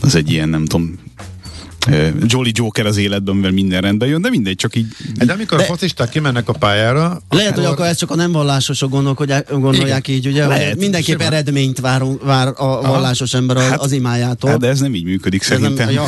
[0.00, 0.98] az egy ilyen, nem tudom,
[2.26, 4.86] Jolly Joker az életben, mivel minden rendben jön, de mindegy, csak így.
[5.14, 7.22] De amikor de, a focisták kimennek a pályára.
[7.28, 7.62] Lehet, akkor...
[7.62, 10.46] hogy akkor ezt csak a nem vallásosok gondolják, gondolják így, ugye?
[10.46, 11.32] Lehet, mindenképp simán.
[11.32, 14.50] eredményt vár, vár a vallásos ember az, hát, az imájától.
[14.50, 15.86] Hát de ez nem így működik ez szerintem.
[15.86, 16.04] Nem, ja.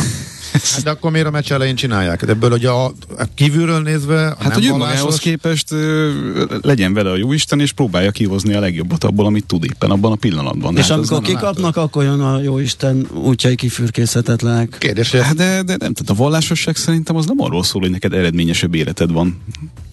[0.73, 2.25] Hát de akkor miért a meccs elején csinálják?
[2.25, 2.85] De ebből ugye a,
[3.19, 4.37] a kívülről nézve...
[4.39, 6.11] Hát, hogy önmagához képest ö,
[6.63, 10.17] legyen vele a jóisten, és próbálja kihozni a legjobbat abból, amit tud éppen abban a
[10.17, 10.77] pillanatban.
[10.77, 14.77] És hát amikor kikapnak, akkor jön a jóisten útjai kifürkészhetetlenek.
[14.79, 18.13] Kérdés, hát de, de nem, tehát a vallásosság szerintem az nem arról szól, hogy neked
[18.13, 19.43] eredményesebb életed van.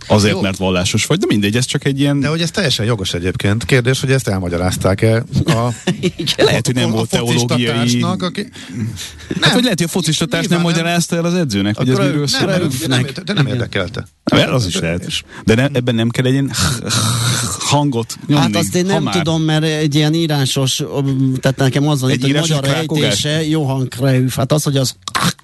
[0.07, 0.41] azért, Jó.
[0.41, 2.19] mert vallásos vagy, de mindegy, ez csak egy ilyen...
[2.19, 3.65] De hogy ez teljesen jogos egyébként.
[3.65, 5.73] Kérdés, hogy ezt elmagyarázták-e a,
[6.37, 7.65] lehet, hogy nem a volt teológiai...
[7.65, 8.49] társnak, aki...
[9.41, 12.15] Hát, hogy lehet, hogy a focista társ nem magyarázta el az edzőnek, hogy ez miről
[12.15, 12.47] nem, szól.
[12.47, 14.08] Nem, nem, de nem, de nem érdekelte.
[14.23, 15.23] Nem, az is lehet.
[15.43, 16.51] De ne, ebben nem kell egy ilyen
[17.60, 18.43] hangot nyomni.
[18.43, 20.84] Hát azt én nem tudom, mert egy ilyen írásos,
[21.41, 23.03] tehát nekem az van Egy itt, hogy magyar krákogás?
[23.03, 24.36] ejtése Johann Kreuf.
[24.36, 24.95] Hát az, hogy az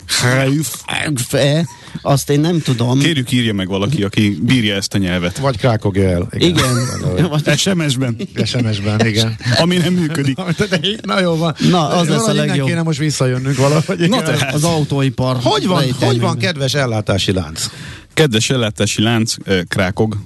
[0.06, 1.68] Kreuf-e,
[2.02, 3.00] azt én nem tudom.
[3.00, 5.38] Kérjük írja meg valaki, aki bírja ezt a nyelvet.
[5.38, 6.28] Vagy krákogja el.
[6.38, 6.64] Igen.
[7.02, 7.58] Valahogy.
[7.58, 9.36] SMS-ben, SMS-ben, igen.
[9.62, 10.38] ami nem működik.
[11.02, 11.56] Na jó van.
[11.70, 12.68] Na, az lesz a legjobb.
[12.68, 13.98] kéne most visszajönnünk valahogy.
[13.98, 14.24] Na igen.
[14.24, 14.54] tehát.
[14.54, 15.38] Az autóipar.
[15.42, 17.70] Hogy van, hogy van kedves ellátási lánc?
[18.14, 20.18] Kedves ellátási lánc, eh, krákog,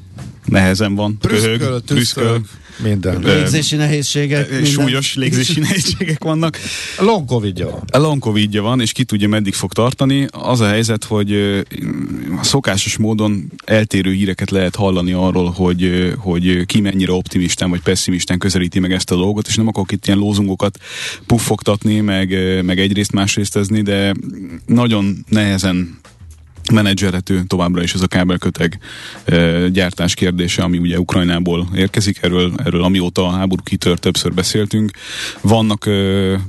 [0.45, 2.41] nehezen van, köhög, Prüszköl, prüszköl, tüszköl,
[2.77, 3.19] minden.
[3.19, 4.45] Légzési nehézségek.
[4.45, 4.71] eh, minden.
[4.71, 6.57] súlyos légzési nehézségek vannak.
[6.99, 7.83] Long covidja van.
[7.91, 10.27] A long covidja van, és ki tudja meddig fog tartani.
[10.31, 11.31] Az a helyzet, hogy
[12.39, 18.37] a szokásos módon eltérő híreket lehet hallani arról, hogy, hogy ki mennyire optimistán vagy pessimistán
[18.37, 20.79] közelíti meg ezt a dolgot, és nem akarok itt ilyen lózungokat
[21.27, 22.29] puffogtatni, meg,
[22.63, 24.13] meg egyrészt másrésztezni, de
[24.65, 25.99] nagyon nehezen
[26.71, 28.79] menedzserhető továbbra is ez a kábelköteg
[29.25, 34.91] e, gyártás kérdése, ami ugye Ukrajnából érkezik, erről, erről amióta a háború kitört, többször beszéltünk.
[35.41, 35.91] Vannak e,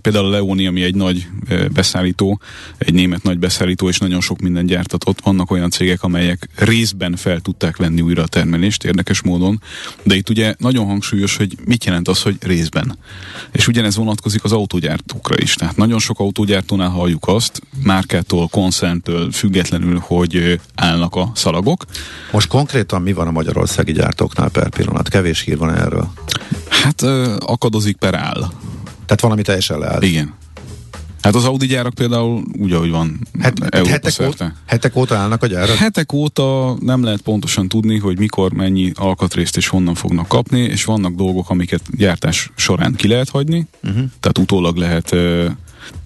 [0.01, 2.41] például a Leoni, ami egy nagy e, beszállító,
[2.79, 5.21] egy német nagy beszállító, és nagyon sok minden gyártatott.
[5.21, 9.61] Vannak olyan cégek, amelyek részben fel tudták venni újra a termelést, érdekes módon,
[10.03, 12.99] de itt ugye nagyon hangsúlyos, hogy mit jelent az, hogy részben.
[13.53, 15.55] És ugyanez vonatkozik az autógyártókra is.
[15.55, 21.85] Tehát nagyon sok autógyártónál halljuk azt, márkától, koncerntől függetlenül, hogy állnak a szalagok.
[22.33, 25.09] Most konkrétan mi van a magyarországi gyártóknál per pillanat?
[25.09, 26.09] Kevés hír van erről.
[26.69, 27.03] Hát
[27.39, 28.51] akadozik per áll.
[29.07, 30.03] Tehát valami teljesen leállt.
[30.03, 30.35] Igen.
[31.25, 34.45] Hát az Audi gyárak például úgy, ahogy van Het, Európa hetek, szerte.
[34.45, 35.77] óta, hetek óta állnak a gyárak?
[35.77, 40.85] Hetek óta nem lehet pontosan tudni, hogy mikor mennyi alkatrészt és honnan fognak kapni, és
[40.85, 44.05] vannak dolgok, amiket gyártás során ki lehet hagyni, uh-huh.
[44.21, 45.09] tehát utólag lehet,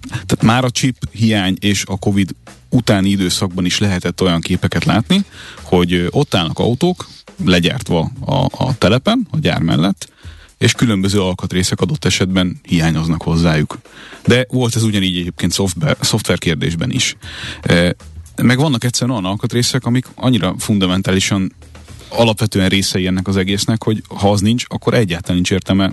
[0.09, 2.35] tehát már a chip hiány és a Covid
[2.69, 5.23] utáni időszakban is lehetett olyan képeket látni,
[5.61, 7.07] hogy ott állnak autók,
[7.45, 8.33] legyártva a,
[8.65, 10.09] a telepen, a gyár mellett,
[10.57, 13.79] és különböző alkatrészek adott esetben hiányoznak hozzájuk.
[14.25, 17.15] De volt ez ugyanígy egyébként szoftver, szoftver kérdésben is.
[17.61, 17.95] E,
[18.41, 21.51] meg vannak egyszerűen olyan alkatrészek, amik annyira fundamentálisan
[22.09, 25.91] alapvetően részei ennek az egésznek, hogy ha az nincs, akkor egyáltalán nincs értelme,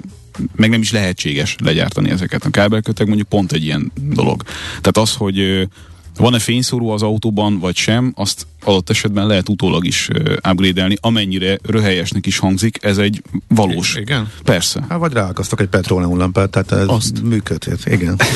[0.55, 2.45] meg nem is lehetséges legyártani ezeket.
[2.45, 4.43] A kábelköteg mondjuk pont egy ilyen dolog.
[4.69, 5.69] Tehát az, hogy
[6.17, 10.09] van-e fényszóró az autóban, vagy sem, azt adott esetben lehet utólag is
[10.51, 13.95] upgrade-elni, amennyire röhelyesnek is hangzik, ez egy valós.
[13.95, 14.31] Igen?
[14.45, 14.85] Persze.
[14.89, 17.23] Hát vagy ráakasztok egy petróleumlampát, tehát ez Azt.
[17.23, 17.79] működhet.
[17.87, 18.17] Igen.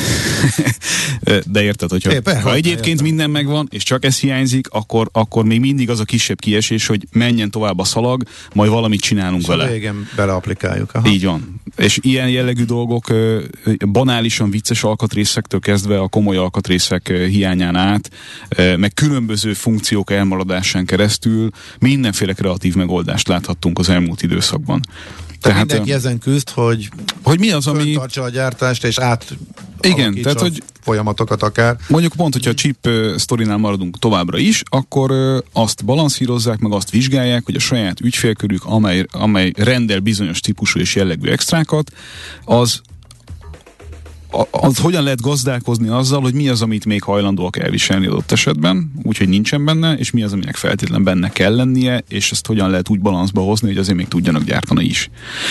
[1.46, 3.04] De érted, hogyha É, persze, ha egyébként értem.
[3.04, 7.06] minden megvan, és csak ez hiányzik, akkor, akkor még mindig az a kisebb kiesés, hogy
[7.12, 8.22] menjen tovább a szalag,
[8.54, 9.70] majd valamit csinálunk Szóval vele.
[9.70, 10.90] régen beleaplikáljuk.
[10.94, 11.08] Aha.
[11.08, 11.60] Így van.
[11.76, 13.06] És ilyen jellegű dolgok
[13.92, 18.10] banálisan vicces alkatrészektől kezdve a komoly alkatrészek hiányán át,
[18.76, 24.80] meg különböző funkciók elmaradásán keresztül mindenféle kreatív megoldást láthattunk az elmúlt időszakban.
[25.40, 26.88] Tehát mindenki ezen küzd, hogy
[27.22, 27.92] hogy mi az, ami...
[27.92, 29.36] tartsa a gyártást, és át
[29.80, 31.76] Igen, tehát, hogy- folyamatokat akár.
[31.88, 36.72] Mondjuk pont, hogyha a chip uh, sztorinál maradunk továbbra is, akkor uh, azt balanszírozzák, meg
[36.72, 41.92] azt vizsgálják, hogy a saját ügyfélkörük, amely, amely rendel bizonyos típusú és jellegű extrákat,
[42.44, 42.80] az
[44.50, 49.28] az hogyan lehet gazdálkozni azzal, hogy mi az, amit még hajlandóak elviselni adott esetben, úgyhogy
[49.28, 53.00] nincsen benne, és mi az, aminek feltétlen benne kell lennie, és ezt hogyan lehet úgy
[53.00, 55.10] balanszba hozni, hogy azért még tudjanak gyártani is.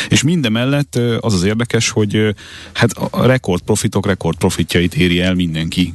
[0.09, 2.35] És mindemellett az az érdekes, hogy
[2.73, 5.93] hát a rekord profitok rekord profitjait éri el mindenki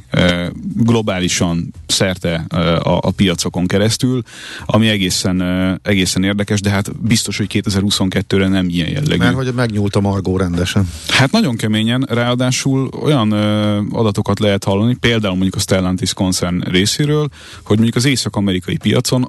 [0.75, 2.45] globálisan szerte
[2.83, 4.21] a, a piacokon keresztül,
[4.65, 5.41] ami egészen,
[5.83, 9.17] egészen érdekes, de hát biztos, hogy 2022-re nem ilyen jellegű.
[9.17, 10.89] Mert hogy megnyúlt a margó rendesen.
[11.07, 17.27] Hát nagyon keményen, ráadásul olyan ö, adatokat lehet hallani, például mondjuk a Stellantis koncern részéről,
[17.63, 19.25] hogy mondjuk az észak-amerikai piacon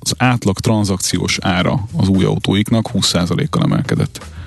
[0.00, 4.37] az átlag tranzakciós ára az új autóiknak 20%-kal emelkedett.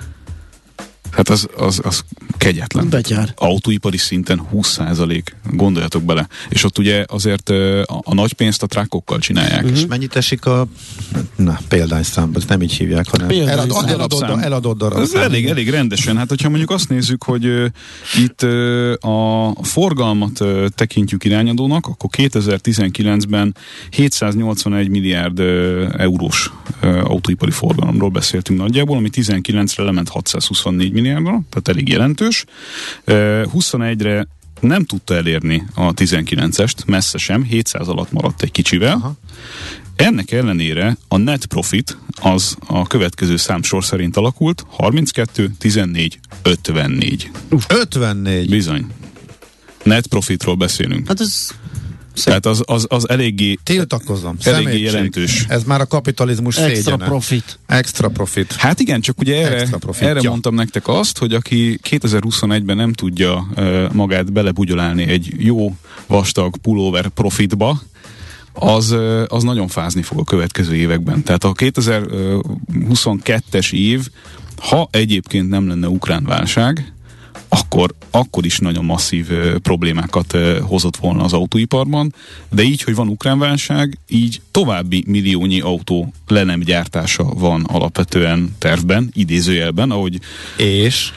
[1.12, 2.04] Hát az, az, az
[2.36, 2.88] kegyetlen.
[2.88, 3.32] Betyár.
[3.36, 6.28] Autóipari szinten 20% gondoljatok bele.
[6.48, 9.64] És ott ugye azért a, a nagy pénzt a trákokkal csinálják.
[9.64, 10.66] És mennyit esik a
[11.36, 14.38] na, példányszám, ezt nem így hívják, hanem eladott, eladott, Darabszám.
[14.38, 14.98] eladott darab.
[14.98, 16.16] Ez elég, elég rendesen.
[16.16, 17.66] Hát, hogyha mondjuk azt nézzük, hogy uh,
[18.22, 23.56] itt uh, a forgalmat uh, tekintjük irányadónak, akkor 2019-ben
[23.90, 31.68] 781 milliárd uh, eurós uh, autóipari forgalomról beszéltünk nagyjából, ami 19-re lement 624 milliárdra, tehát
[31.68, 32.44] elég jelentős.
[33.06, 34.26] Uh, 21-re
[34.60, 38.94] nem tudta elérni a 19-est, messze sem, 700 alatt maradt egy kicsivel.
[38.94, 39.14] Aha.
[39.96, 47.30] Ennek ellenére a net profit az a következő számsor szerint alakult 32, 14, 54.
[47.68, 48.48] 54.
[48.48, 48.86] Bizony.
[49.82, 51.08] Net profitról beszélünk.
[51.08, 51.50] Hát ez
[52.14, 54.36] Tehát az, az, az eléggé, Tiltakozom.
[54.42, 54.82] Eléggé Szemétség.
[54.82, 55.44] jelentős.
[55.48, 57.04] Ez már a kapitalizmus extra szégyene.
[57.04, 57.58] profit.
[57.66, 58.52] Extra profit.
[58.52, 63.92] Hát igen, csak ugye erre, erre mondtam nektek azt, hogy aki 2021-ben nem tudja uh,
[63.92, 67.82] magát belebugyolálni egy jó vastag pulóver profitba,
[68.52, 71.22] az, uh, az nagyon fázni fog a következő években.
[71.22, 74.08] Tehát a 2022-es év,
[74.56, 76.92] ha egyébként nem lenne ukrán válság,
[77.54, 82.14] akkor, akkor is nagyon masszív ö, problémákat ö, hozott volna az autóiparban,
[82.50, 88.56] de így, hogy van ukrán válság, így további milliónyi autó le nem gyártása van alapvetően
[88.58, 90.20] tervben, idézőjelben, ahogy
[90.56, 91.12] És?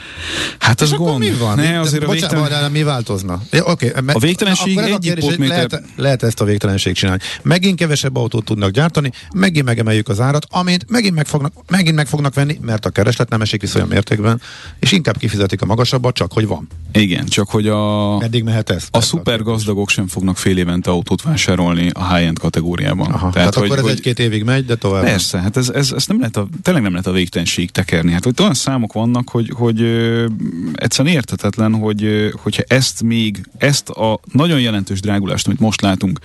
[0.58, 1.18] hát akkor gond.
[1.18, 1.56] mi van?
[1.56, 2.62] Ne, azért a Bocsánat, végtelen...
[2.62, 3.42] de mi változna?
[3.50, 7.22] Ja, okay, A végtelenség ez a egy kérdés, lehet, lehet ezt a végtelenség csinálni.
[7.42, 12.06] Megint kevesebb autót tudnak gyártani, megint megemeljük az árat, amint megint meg fognak, megint meg
[12.06, 14.40] fognak venni, mert a kereslet nem esik vissza olyan mértékben,
[14.78, 16.66] és inkább kifizetik a magasabbat, csak hogy van.
[17.00, 18.88] Igen, csak hogy a, Eddig mehet ez.
[18.90, 23.06] a szuper gazdagok sem fognak fél évente autót vásárolni a high-end kategóriában.
[23.06, 25.04] Aha, tehát, tehát hogy, akkor ez hogy, egy-két évig megy, de tovább.
[25.04, 28.12] Persze, hát ez, ez, ez nem lehet a, tényleg nem lehet a végtelenség tekerni.
[28.12, 30.26] Hát hogy olyan számok vannak, hogy, hogy ö,
[30.74, 36.18] egyszerűen értetetlen, hogy ö, hogyha ezt még, ezt a nagyon jelentős drágulást, amit most látunk,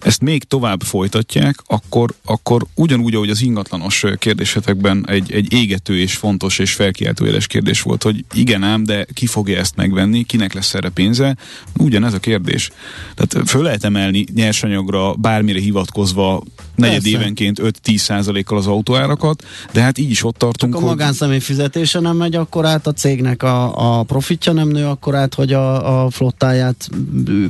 [0.00, 6.16] ezt még tovább folytatják, akkor, akkor ugyanúgy, ahogy az ingatlanos kérdésetekben egy, egy égető és
[6.16, 10.52] fontos és felkiáltó éles kérdés volt, hogy igen ám, de ki fogja ezt megvenni, kinek
[10.52, 11.36] lesz erre pénze,
[11.78, 12.70] ugyanez a kérdés.
[13.14, 16.42] Tehát föl lehet emelni nyersanyagra bármire hivatkozva
[16.80, 21.40] negyed évenként 5-10 százalékkal az autóárakat, de hát így is ott tartunk, Csak a magánszemély
[21.40, 25.52] fizetése nem megy akkor át, a cégnek a, a profitja nem nő akkor át, hogy
[25.52, 26.88] a, a flottáját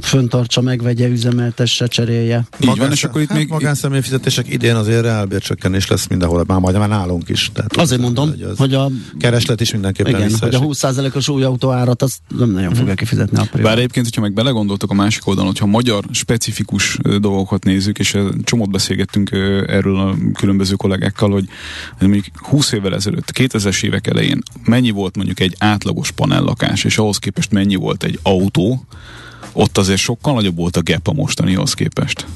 [0.03, 2.45] föntartsa, megvegye, üzemeltesse, cserélje.
[2.61, 3.49] Így van, és akkor itt hát még...
[3.49, 7.51] magánszemély fizetések idén azért reálbércsökkenés lesz mindenhol, már majd már nálunk is.
[7.55, 11.13] Tehát Azért mondom, hogy az hogy a, kereslet is mindenképpen igen, hogy a visszaesik.
[11.13, 13.59] 20%-os új autó árat azt nem nagyon fogja kifizetni a.
[13.63, 18.71] Bár egyébként, hogyha meg belegondoltok a másik oldalon, hogyha magyar specifikus dolgokat nézzük, és csomót
[18.71, 21.49] beszélgettünk ö, erről a különböző kollégákkal, hogy
[22.01, 27.19] mondjuk 20 évvel ezelőtt, 2000-es évek elején mennyi volt mondjuk egy átlagos panellakás, és ahhoz
[27.19, 28.85] képest mennyi volt egy autó,
[29.53, 32.27] ott azért sokkal nagyobb volt a gap a mostanihoz képest.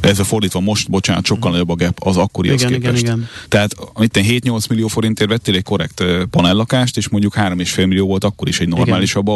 [0.00, 3.02] Ez a fordítva, most, bocsánat, sokkal nagyobb a gap az akkorihoz Igen, igen, képest.
[3.02, 3.28] igen.
[3.48, 8.24] Tehát amit te 7-8 millió forintért vettél egy korrekt panellakást, és mondjuk 3,5 millió volt
[8.24, 9.28] akkor is egy normálisabb,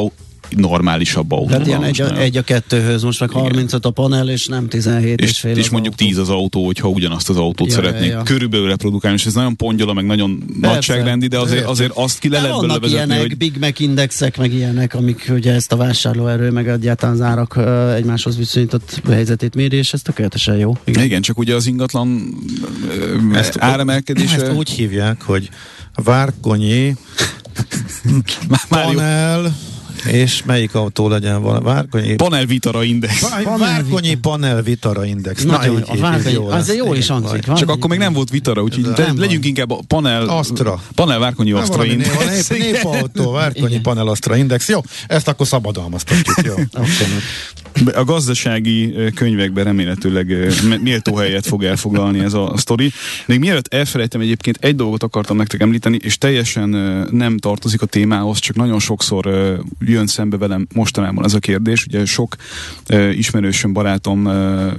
[0.51, 1.47] normálisabb autó.
[1.47, 3.43] Tehát ilyen egy, a, egy a kettőhöz, most meg Igen.
[3.43, 6.07] 35 a panel, és nem 17 és, és, fél és mondjuk autó.
[6.07, 8.23] 10 az autó, hogyha ugyanazt az autót Ja, szeretnék ja, ja.
[8.23, 12.35] körülbelül reprodukálni, és ez nagyon pongyola, meg nagyon nagyságrendi, de azért, azért azt ki le
[12.35, 15.77] lehet belőle vannak vezetni, ilyenek, hogy Big Mac indexek, meg ilyenek, amik ugye ezt a
[15.77, 17.59] vásárlóerő, meg egyáltalán az árak
[17.97, 20.77] egymáshoz viszonyított helyzetét méri, és ez tökéletesen jó.
[20.85, 21.05] Igen.
[21.05, 22.35] igen, csak ugye az ingatlan
[23.35, 25.49] Ezt- áremelkedése Ezt úgy hívják, hogy
[26.05, 26.95] várkonyi
[28.71, 28.93] már jó.
[28.93, 29.57] panel,
[30.07, 31.61] és melyik autó legyen vala?
[31.61, 33.21] Várkonyi Panel Vitara Index.
[33.43, 35.45] Panel Várkonyi panel vitara index.
[35.45, 37.43] Nagyon, így a várkonyi- jó az jó is hangzik.
[37.55, 39.49] Csak akkor még nem volt Vitara, úgyhogy de nem legyünk van.
[39.49, 40.29] inkább a panel...
[40.29, 40.83] Astra.
[40.95, 42.49] Panel Várkonyi Hát Astra valami Index.
[42.49, 43.83] nép, népautó, Várkonyi Igen.
[43.83, 44.69] panel Astra index.
[44.69, 46.37] Jó, ezt akkor szabadalmaztatjuk.
[46.45, 46.55] Jó.
[47.95, 50.37] A gazdasági könyvekben remélhetőleg
[50.83, 52.93] méltó helyet fog elfoglalni ez a sztori.
[53.27, 56.69] Még mielőtt elfelejtem egyébként, egy dolgot akartam nektek említeni, és teljesen
[57.11, 59.27] nem tartozik a témához, csak nagyon sokszor
[59.81, 61.85] jön szembe velem mostanában ez a kérdés.
[61.87, 62.37] Ugye sok
[63.13, 64.31] ismerősöm, barátom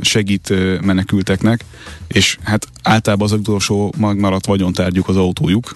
[0.01, 1.65] segít menekülteknek,
[2.07, 5.75] és hát általában az utolsó megmaradt vagyontárgyuk az autójuk,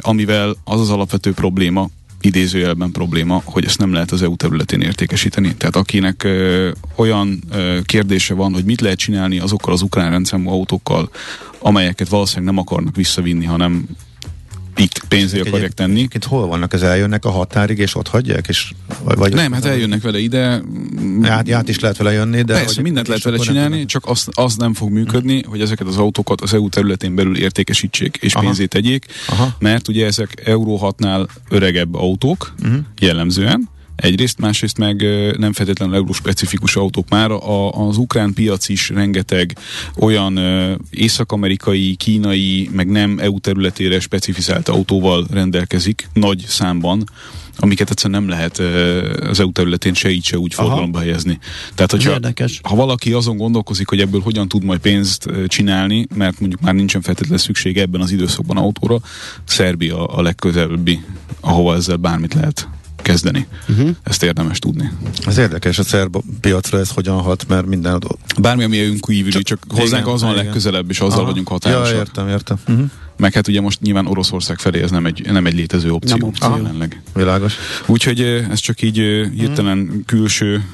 [0.00, 1.88] amivel az az alapvető probléma,
[2.24, 5.54] idézőjelben probléma, hogy ezt nem lehet az EU területén értékesíteni.
[5.54, 10.50] Tehát akinek ö, olyan ö, kérdése van, hogy mit lehet csinálni azokkal az ukrán rendszámú
[10.50, 11.10] autókkal,
[11.58, 13.86] amelyeket valószínűleg nem akarnak visszavinni, hanem
[14.76, 15.94] itt pénzé akarják tenni.
[15.98, 16.72] Egyébként hol vannak?
[16.72, 18.48] Ez eljönnek a határig, és ott hagyják?
[18.48, 18.72] És,
[19.04, 20.62] vagy, vagy Nem, hát eljönnek vele ide.
[21.22, 22.52] Át, át is lehet vele jönni, de...
[22.52, 25.60] Persze, hogy- mindent lehet vele nem csinálni, tudnak- csak az, az nem fog működni, hogy
[25.60, 28.44] ezeket az autókat az EU területén belül értékesítsék és Aha.
[28.44, 29.56] pénzét tegyék, Aha.
[29.58, 32.74] mert ugye ezek Euró 6-nál öregebb autók Mhm.
[33.00, 33.68] jellemzően,
[34.02, 35.04] Egyrészt, másrészt meg
[35.38, 37.30] nem feltétlenül euró-specifikus autók már.
[37.30, 39.56] A, az ukrán piac is rengeteg
[39.96, 40.38] olyan
[40.90, 47.04] észak-amerikai, kínai, meg nem EU területére specifizált autóval rendelkezik nagy számban,
[47.56, 48.58] amiket egyszerűen nem lehet
[49.28, 50.66] az EU területén se így, se úgy Aha.
[50.66, 51.38] forgalomba helyezni.
[51.74, 52.60] Tehát, hogyha, érdekes.
[52.62, 57.00] ha valaki azon gondolkozik, hogy ebből hogyan tud majd pénzt csinálni, mert mondjuk már nincsen
[57.02, 58.98] feltétlenül szüksége ebben az időszakban autóra,
[59.44, 61.00] Szerbia a legközelebbi,
[61.40, 62.68] ahova ezzel bármit lehet
[63.02, 63.46] kezdeni.
[63.68, 63.90] Uh-huh.
[64.02, 64.90] Ezt érdemes tudni.
[65.26, 68.02] Ez érdekes, a szerb piacra ez hogyan hat, mert minden...
[68.40, 70.44] Bármi, ami kívüli, csak, csak hozzánk igen, azon igen.
[70.44, 71.26] legközelebb, és azzal Aha.
[71.26, 71.92] vagyunk határosak.
[71.92, 72.56] Ja, értem, értem.
[72.68, 72.90] Uh-huh.
[73.22, 76.28] Meg hát ugye most nyilván Oroszország felé ez nem egy, nem egy létező opció, nem
[76.28, 76.56] opció.
[76.56, 77.02] jelenleg.
[77.14, 77.54] Világos.
[77.86, 78.20] Úgyhogy
[78.50, 78.96] ez csak így
[79.36, 80.64] hirtelen külső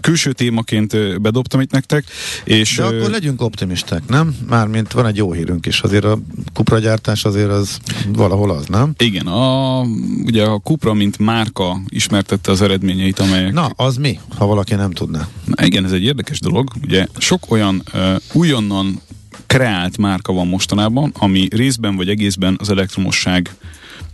[0.00, 2.04] külső témaként bedobtam itt nektek.
[2.44, 4.36] És De akkor legyünk optimisták, nem?
[4.48, 6.18] Mármint van egy jó hírünk is, azért a
[6.52, 7.78] kupragyártás azért az
[8.08, 8.92] valahol az, nem?
[8.98, 9.80] Igen, a,
[10.24, 13.52] ugye a Kupra, mint márka ismertette az eredményeit, amelyek...
[13.52, 15.28] Na, az mi, ha valaki nem tudná?
[15.44, 16.70] Na, igen, ez egy érdekes dolog.
[16.82, 19.00] Ugye sok olyan uh, újonnan
[19.46, 23.54] kreált márka van mostanában, ami részben vagy egészben az elektromosság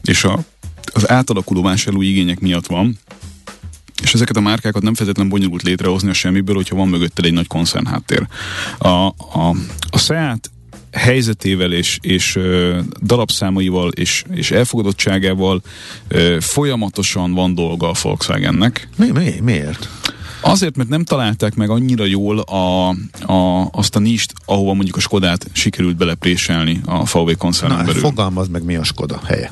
[0.03, 0.45] és a,
[0.93, 2.99] az átalakuló vásárlói igények miatt van.
[4.03, 7.47] És ezeket a márkákat nem feltétlenül bonyolult létrehozni a semmiből, hogyha van mögötted egy nagy
[7.47, 8.27] koncern háttér.
[8.79, 9.55] A, a,
[9.91, 10.51] a Seat
[10.93, 15.63] helyzetével és, és ö, darabszámaival és, és elfogadottságával
[16.09, 18.89] ö, folyamatosan van dolga a Volkswagennek.
[18.97, 19.89] Mi, mi, miért?
[20.43, 22.89] Azért, mert nem találták meg annyira jól a,
[23.33, 28.01] a, azt a nist, ahova mondjuk a Skodát sikerült belepréselni a VW koncernen Na, belül.
[28.01, 29.49] fogalmaz meg, mi a Skoda helye.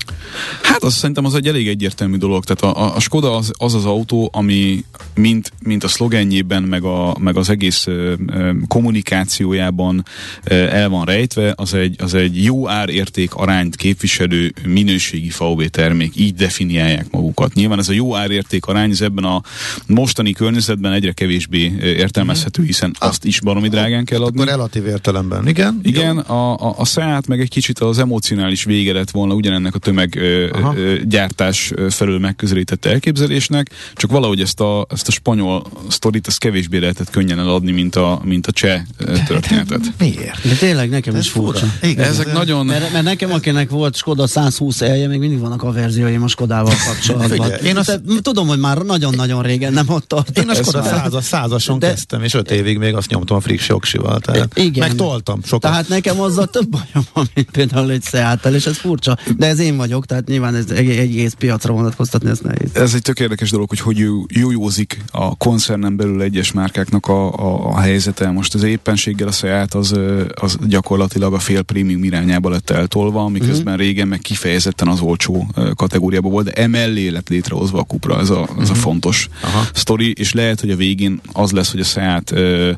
[0.63, 2.45] Hát az szerintem az egy elég egyértelmű dolog.
[2.45, 4.85] Tehát a, a, a Skoda az, az az autó, ami
[5.15, 10.05] mint, mint a szlogenjében, meg, a, meg az egész ö, ö, kommunikációjában
[10.45, 16.17] ö, el van rejtve, az egy, az egy jó árérték arányt képviselő minőségi VW termék.
[16.17, 17.55] Így definiálják magukat.
[17.55, 19.43] Nyilván ez a jó árérték arány, ez ebben a
[19.87, 24.41] mostani környezetben esetben egyre kevésbé értelmezhető, hiszen ah, azt is baromi drágán kell adni.
[24.41, 25.81] Akkor relatív értelemben, igen.
[25.83, 29.79] Igen, a, a, a szát meg egy kicsit az emocionális vége lett volna ugyanennek a
[29.79, 37.11] tömeggyártás felől megközelített elképzelésnek, csak valahogy ezt a, ezt a spanyol sztorit, ezt kevésbé lehetett
[37.11, 38.83] könnyen eladni, mint a, mint a cseh
[39.27, 39.81] történetet.
[39.81, 40.49] De, de miért?
[40.49, 41.67] De tényleg nekem is furcsa.
[41.83, 42.67] Igen, Ezek ez nagyon...
[42.67, 46.75] Mert, mert nekem, akinek volt Skoda 120 elje, még mindig vannak a verzióim a Skodával
[46.87, 47.51] kapcsolatban.
[47.65, 48.01] Én azt...
[48.23, 50.45] Tudom, hogy már nagyon-nagyon régen nem ott tartom.
[50.45, 53.69] Én a Skoda százas, százason de, kezdtem, és öt évig még azt nyomtam a friss
[53.69, 54.21] joksival.
[54.21, 54.89] Tehát igen.
[54.89, 55.71] Megtoltam sokat.
[55.71, 59.19] Tehát nekem azzal több bajom van, mint például egy Seattel, és ez furcsa.
[59.37, 62.71] De ez én vagyok, tehát nyilván ez egy, egész piacra vonatkoztatni, ez nehéz.
[62.73, 67.67] Ez egy tök érdekes dolog, hogy hogy jójózik a koncernen belül egyes márkáknak a, a,
[67.67, 68.31] a helyzete.
[68.31, 69.95] Most az éppenséggel a Seat az,
[70.35, 73.87] az gyakorlatilag a fél prémium irányába lett eltolva, miközben uh-huh.
[73.87, 78.41] régen meg kifejezetten az olcsó kategóriában volt, de emellé lett létrehozva a kupra, ez a,
[78.41, 78.69] ez uh-huh.
[78.69, 78.81] a mhm.
[78.81, 79.67] fontos Aha.
[79.73, 82.73] sztori, és lehet, hogy a végén az lesz, hogy a Seat ö,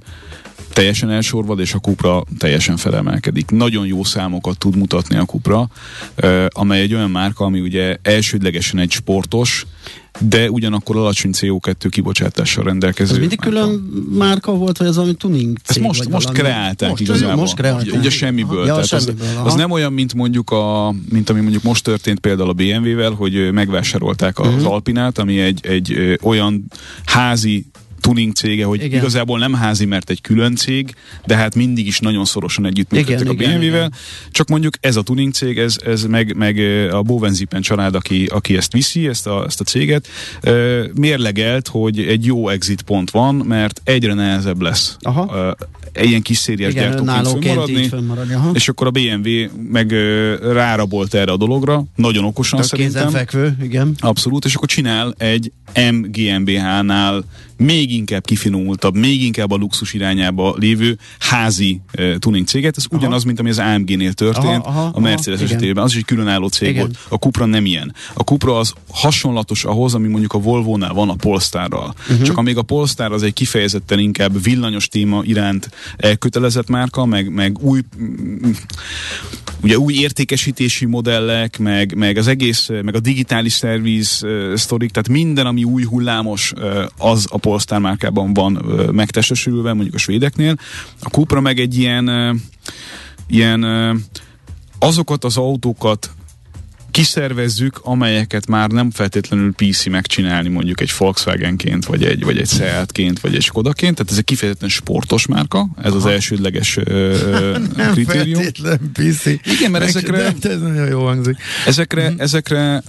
[0.72, 3.50] teljesen elsorvad, és a Cupra teljesen felemelkedik.
[3.50, 5.68] Nagyon jó számokat tud mutatni a Cupra,
[6.48, 9.66] amely egy olyan márka, ami ugye elsődlegesen egy sportos,
[10.20, 13.12] de ugyanakkor alacsony CO2 kibocsátással rendelkező.
[13.12, 13.60] Ez mindig márka.
[13.60, 13.78] külön
[14.18, 15.76] márka volt, vagy az ami tuning cég?
[15.76, 17.34] Ezt most, most kreálták most, igazából.
[17.36, 17.94] Most kreálták.
[17.94, 18.66] Ugye semmiből.
[18.66, 22.18] Ja, Tehát semmiből az, az, nem olyan, mint mondjuk a, mint ami mondjuk most történt
[22.20, 24.72] például a BMW-vel, hogy megvásárolták az uh-huh.
[24.72, 26.64] Alpinát, ami egy, egy olyan
[27.04, 27.66] házi
[28.02, 28.98] tuning cége, hogy igen.
[28.98, 30.94] igazából nem házi, mert egy külön cég,
[31.26, 33.92] de hát mindig is nagyon szorosan együttműködtek a BMW-vel.
[34.30, 36.58] Csak mondjuk ez a tuning cég, ez, ez meg, meg
[36.92, 40.08] a Bovenzipen család, aki, aki ezt viszi, ezt a, ezt a céget,
[40.94, 45.56] mérlegelt, hogy egy jó exit pont van, mert egyre nehezebb lesz Aha.
[46.00, 49.30] ilyen kis szériás gyártóként fönnmaradni, fönnmaradni és akkor a BMW
[49.70, 49.90] meg
[50.52, 53.10] rárabolt erre a dologra, nagyon okosan a szerintem.
[53.10, 53.94] Fekvő, igen.
[53.98, 55.52] Abszolút, és akkor csinál egy
[55.92, 57.24] MGMBH-nál
[57.62, 62.76] még inkább kifinomultabb, még inkább a luxus irányába lévő házi uh, tuning céget.
[62.76, 63.00] Ez aha.
[63.00, 65.84] ugyanaz, mint ami az AMG-nél történt, aha, aha, a Mercedes aha, esetében.
[65.84, 66.80] Az is egy különálló cég igen.
[66.80, 66.98] volt.
[67.08, 67.94] A Cupra nem ilyen.
[68.14, 71.94] A Cupra az hasonlatos ahhoz, ami mondjuk a Volvo-nál van a Polestarral.
[72.10, 72.26] Uh-huh.
[72.26, 77.58] Csak amíg a Polestar az egy kifejezetten inkább villanyos téma iránt elkötelezett márka, meg, meg
[77.60, 77.80] új
[79.62, 85.08] ugye új értékesítési modellek, meg, meg az egész, meg a digitális szerviz uh, sztorik, tehát
[85.08, 88.52] minden, ami új hullámos, uh, az a Polestar márkában van
[88.92, 90.56] megtestesülve, mondjuk a svédeknél.
[91.00, 92.40] A Cupra meg egy ilyen,
[93.26, 93.64] ilyen
[94.78, 96.10] azokat az autókat
[96.92, 103.20] kiszervezzük, amelyeket már nem feltétlenül PC megcsinálni mondjuk egy Volkswagenként, vagy egy, vagy egy Seatként,
[103.20, 105.96] vagy egy Skodaként, tehát ez egy kifejezetten sportos márka, ez Aha.
[105.96, 108.42] az elsődleges ö, nem kritérium.
[108.42, 109.26] feltétlen PC.
[109.26, 110.34] Igen, mert ezekre...
[110.40, 111.36] De ez nagyon jó hangzik.
[111.66, 112.14] Ezekre, mm.
[112.18, 112.82] ezekre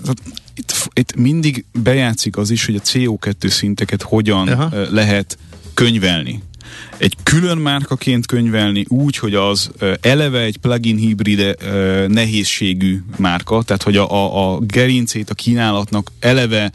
[0.56, 4.70] itt, itt mindig bejátszik az is, hogy a CO2 szinteket hogyan Aha.
[4.89, 5.38] lehet
[5.74, 6.41] könyvelni
[6.98, 9.72] egy külön márkaként könyvelni úgy, hogy az
[10.02, 11.58] eleve egy plugin hibrid
[12.08, 16.72] nehézségű márka, tehát hogy a, a, a gerincét a kínálatnak eleve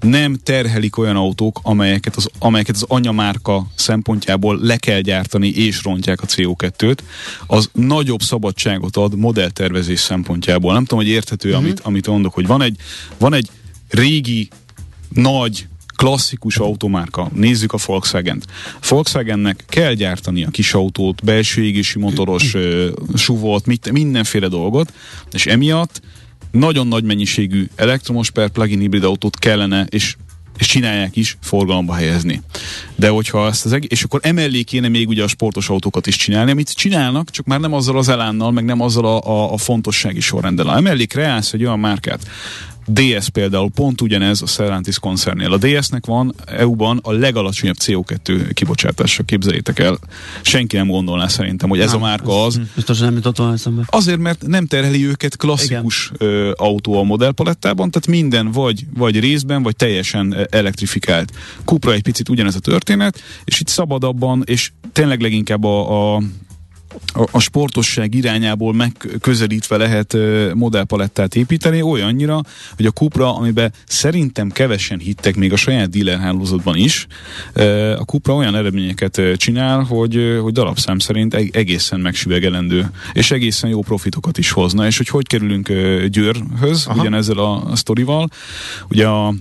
[0.00, 6.22] nem terhelik olyan autók, amelyeket az, amelyeket az anyamárka szempontjából le kell gyártani és rontják
[6.22, 6.98] a CO2-t,
[7.46, 10.72] az nagyobb szabadságot ad modelltervezés szempontjából.
[10.72, 11.64] Nem tudom, hogy érthető, uh-huh.
[11.64, 12.76] amit, amit mondok, hogy van egy,
[13.18, 13.48] van egy
[13.88, 14.48] régi
[15.08, 15.66] nagy
[15.98, 18.46] klasszikus automárka, nézzük a Volkswagen-t.
[18.88, 24.92] Volkswagennek kell gyártani a kis autót, belső égési motoros uh, suvot, mit, mindenféle dolgot,
[25.30, 26.00] és emiatt
[26.50, 30.16] nagyon nagy mennyiségű elektromos per plug-in hibrid autót kellene, és
[30.58, 32.42] és csinálják is forgalomba helyezni.
[32.94, 36.16] De hogyha ezt az egész, és akkor emellé kéne még ugye a sportos autókat is
[36.16, 39.56] csinálni, amit csinálnak, csak már nem azzal az elánnal, meg nem azzal a, a, a
[39.56, 40.76] fontossági sorrenddel.
[40.76, 42.26] Emellé kreálsz egy olyan márkát,
[42.92, 45.52] DS például pont ugyanez a Stellantis koncernnél.
[45.52, 49.98] A DS-nek van EU-ban a legalacsonyabb CO2 kibocsátása, képzeljétek el.
[50.42, 52.60] Senki nem gondolná szerintem, hogy ez nem, a márka az.
[52.74, 53.82] Biztos nem jutott volna eszembe.
[53.86, 59.62] Azért, mert nem terheli őket klasszikus ö, autó a modellpalettában, tehát minden vagy, vagy részben,
[59.62, 61.32] vagy teljesen elektrifikált.
[61.64, 66.22] Cupra egy picit ugyanez a történet, és itt szabadabban, és tényleg leginkább a, a
[67.30, 70.16] a, sportosság irányából megközelítve lehet
[70.54, 72.40] modellpalettát építeni, olyannyira,
[72.76, 77.06] hogy a Cupra, amiben szerintem kevesen hittek még a saját dealer hálózatban is,
[77.98, 84.38] a Cupra olyan eredményeket csinál, hogy, hogy darabszám szerint egészen megsüvegelendő, és egészen jó profitokat
[84.38, 84.86] is hozna.
[84.86, 85.68] És hogy hogy kerülünk
[86.06, 87.00] Győrhöz, Aha.
[87.00, 88.28] ugyanezzel a, a sztorival,
[88.88, 89.34] ugye a,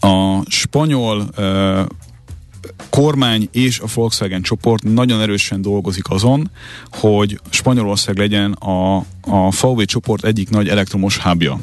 [0.00, 1.28] a spanyol
[2.90, 6.50] kormány és a Volkswagen csoport nagyon erősen dolgozik azon,
[6.90, 11.60] hogy Spanyolország legyen a, a VW csoport egyik nagy elektromos hubja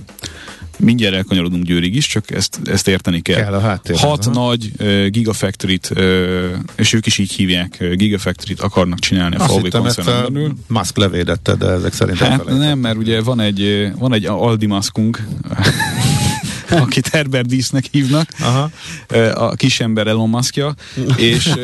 [0.82, 3.44] mindjárt elkanyarodunk Győrig is, csak ezt, ezt érteni kell.
[3.44, 3.60] kell a
[3.98, 4.32] Hat ha?
[4.32, 6.46] nagy uh, Gigafactory-t, uh,
[6.76, 10.54] és ők is így hívják, uh, Gigafactory-t akarnak csinálni a VW koncernen belül.
[10.68, 15.24] Musk levédette, de ezek szerint Hát nem, mert ugye van egy, van egy Aldi Muskunk,
[16.86, 18.72] akit Herbert Dísznek hívnak, Aha.
[19.34, 20.76] a kisember Elon Muskja,
[21.18, 21.46] és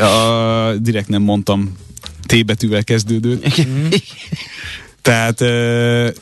[0.00, 1.76] a, direkt nem mondtam
[2.26, 3.46] T betűvel kezdődőt.
[5.02, 5.40] Tehát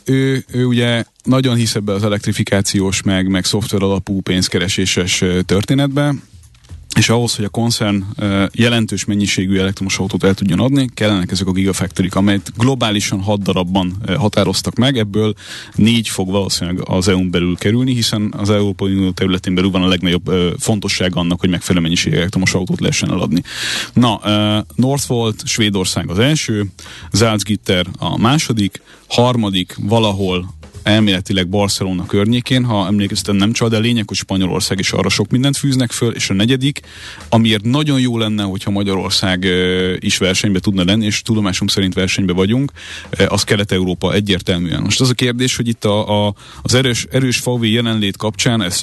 [0.04, 6.14] ő, ő ugye nagyon hisz ebbe az elektrifikációs, meg, meg szoftver alapú pénzkereséses történetbe,
[6.96, 8.04] és ahhoz, hogy a koncern
[8.52, 13.96] jelentős mennyiségű elektromos autót el tudjon adni, kellenek ezek a gigafactory amelyet globálisan hat darabban
[14.16, 15.34] határoztak meg, ebből
[15.74, 19.88] négy fog valószínűleg az EU-n belül kerülni, hiszen az Európai Unió területén belül van a
[19.88, 23.42] legnagyobb fontosság annak, hogy megfelelő mennyiségű elektromos autót lehessen eladni.
[23.92, 24.20] Na,
[24.74, 26.66] Northvolt, Svédország az első,
[27.12, 34.16] Salzgitter a második, harmadik valahol elméletileg Barcelona környékén, ha emlékeztem nem csak, de lényeg, hogy
[34.16, 36.80] Spanyolország is arra sok mindent fűznek föl, és a negyedik,
[37.28, 39.46] amiért nagyon jó lenne, hogyha Magyarország
[39.98, 42.72] is versenybe tudna lenni, és tudomásunk szerint versenybe vagyunk,
[43.26, 44.82] az Kelet-Európa egyértelműen.
[44.82, 48.82] Most az a kérdés, hogy itt a, a, az erős, erős FAV jelenlét kapcsán ez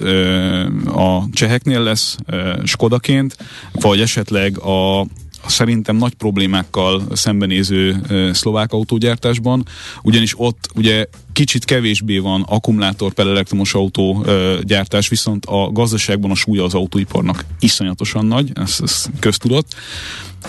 [0.85, 2.17] a cseheknél lesz
[2.63, 3.37] Skodaként,
[3.71, 5.05] vagy esetleg a
[5.47, 8.01] szerintem nagy problémákkal szembenéző
[8.33, 9.65] szlovák autógyártásban,
[10.01, 11.05] ugyanis ott ugye
[11.39, 14.25] kicsit kevésbé van akkumulátor per elektromos autó
[14.61, 19.75] gyártás, viszont a gazdaságban a súlya az autóiparnak iszonyatosan nagy, ez, ez köztudott.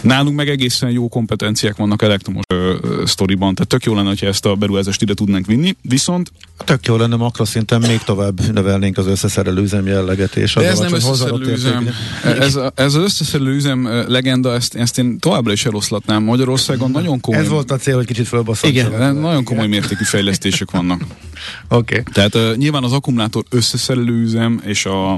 [0.00, 4.26] Nálunk meg egészen jó kompetenciák vannak elektromos ö, ö, sztoriban, tehát tök jó lenne, hogyha
[4.26, 6.32] ezt a beruházást ide tudnánk vinni, viszont...
[6.64, 10.92] Tök jó lenne makroszinten még tovább növelnénk az összeszerelő üzem jelleget, és az ez nem
[10.92, 11.88] összeszerelő üzem.
[12.24, 16.22] Ez, a, ez az összeszerelő üzem legenda, ezt, ezt én továbbra is eloszlatnám.
[16.22, 17.42] Magyarországon nagyon komoly...
[17.42, 18.72] Ez volt a cél, hogy kicsit fölbasszunk.
[18.72, 21.00] Igen, nagyon komoly mértékű fejlesztések vannak.
[21.68, 21.98] Oké.
[21.98, 22.12] Okay.
[22.12, 25.14] Tehát uh, nyilván az akkumulátor összeszerelő üzem és a,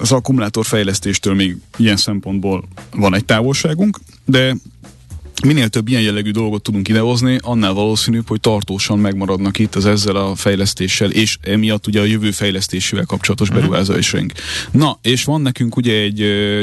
[0.00, 4.56] az akkumulátor fejlesztéstől még ilyen szempontból van egy távolságunk, de
[5.44, 10.16] minél több ilyen jellegű dolgot tudunk idehozni, annál valószínűbb, hogy tartósan megmaradnak itt az ezzel
[10.16, 13.58] a fejlesztéssel, és emiatt ugye a jövő fejlesztésével kapcsolatos mhm.
[13.58, 14.32] beruházásaink.
[14.70, 16.16] Na, és van nekünk ugye egy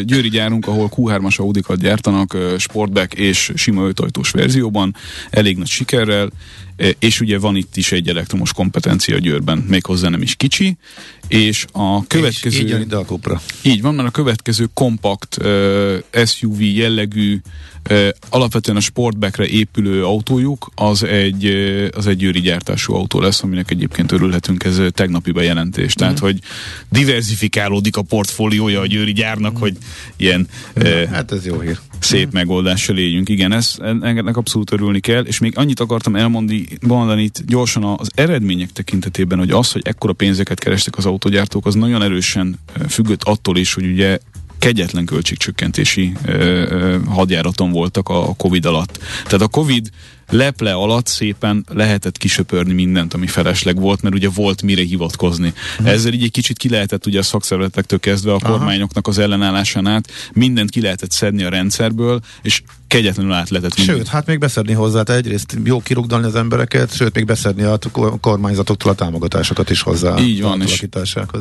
[0.06, 4.96] győri gyárunk, ahol Q3-as Audikat gyártanak, Sportback és sima ötajtós verzióban,
[5.30, 6.30] elég nagy sikerrel,
[7.00, 10.78] és ugye van itt is egy elektromos kompetencia Győrben, méghozzá nem is kicsi,
[11.28, 12.58] és a következő...
[12.58, 13.42] És így ide a.
[13.62, 15.38] Így van, mert a következő kompakt
[16.26, 17.42] SUV jellegű,
[18.30, 21.46] alapvetően a sportbackre épülő autójuk, az egy,
[21.96, 25.94] az egy győri gyártású autó lesz, aminek egyébként örülhetünk, ez tegnapi bejelentés.
[25.94, 26.24] Tehát, mm.
[26.24, 26.40] hogy
[26.90, 29.60] diversifikálódik a portfóliója a győri gyárnak, mm.
[29.60, 29.78] hogy
[30.16, 30.48] ilyen...
[30.76, 31.80] Uh, hát ez jó hír.
[32.04, 32.34] Szép mm.
[32.34, 33.30] megoldással éljünk.
[33.30, 38.10] Igen, ez, ennek abszolút örülni kell, és még annyit akartam elmondani, mondani itt gyorsan az
[38.16, 43.58] eredmények tekintetében, hogy az, hogy ekkora pénzeket kerestek az autógyártók, az nagyon erősen függött attól
[43.58, 44.18] is, hogy ugye
[44.60, 49.00] kegyetlen költségcsökkentési ö, ö, hadjáraton voltak a, a Covid alatt.
[49.24, 49.90] Tehát a Covid
[50.30, 55.54] leple alatt szépen lehetett kisöpörni mindent, ami felesleg volt, mert ugye volt mire hivatkozni.
[55.78, 55.94] Uh-huh.
[55.94, 60.12] Ezzel így egy kicsit ki lehetett ugye a szakszervezetektől kezdve a kormányoknak az ellenállásán át,
[60.34, 62.62] mindent ki lehetett szedni a rendszerből, és
[62.94, 63.88] kegyetlenül át lehetett vinni.
[63.88, 67.80] Sőt, hát még beszedni hozzá, tehát egyrészt jó kirugdalni az embereket, sőt, még beszedni a
[68.22, 70.20] kormányzatoktól a támogatásokat is hozzá.
[70.20, 70.86] Így van, és,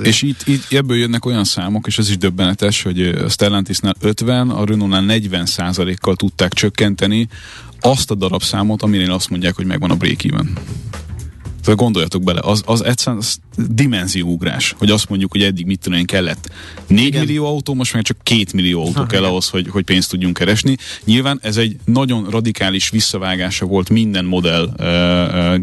[0.03, 4.51] és itt, itt ebből jönnek olyan számok, és ez is döbbenetes, hogy a Stellantisnál 50,
[4.51, 5.47] a Renault-nál 40
[6.01, 7.29] kal tudták csökkenteni
[7.81, 10.53] azt a darabszámot, amire azt mondják, hogy megvan a break-even.
[11.65, 16.05] Tehát gondoljatok bele, az, az egyszerűen az dimenzióugrás, hogy azt mondjuk, hogy eddig mit tudom
[16.05, 16.51] kellett
[16.87, 17.21] 4 Igen.
[17.21, 19.31] millió autó, most meg csak 2 millió autó ha, kell igen.
[19.31, 20.77] ahhoz, hogy, hogy pénzt tudjunk keresni.
[21.05, 24.87] Nyilván ez egy nagyon radikális visszavágása volt minden modell uh,
[25.39, 25.61] uh,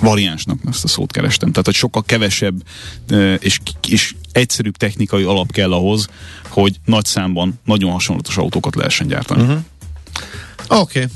[0.00, 1.50] variánsnak, ezt a szót kerestem.
[1.50, 2.62] Tehát, hogy sokkal kevesebb
[3.10, 6.08] uh, és, és egyszerűbb technikai alap kell ahhoz,
[6.48, 9.42] hogy nagy számban nagyon hasonlatos autókat lehessen gyártani.
[9.42, 9.58] Uh-huh.
[10.68, 10.98] Oké.
[10.98, 11.10] Okay.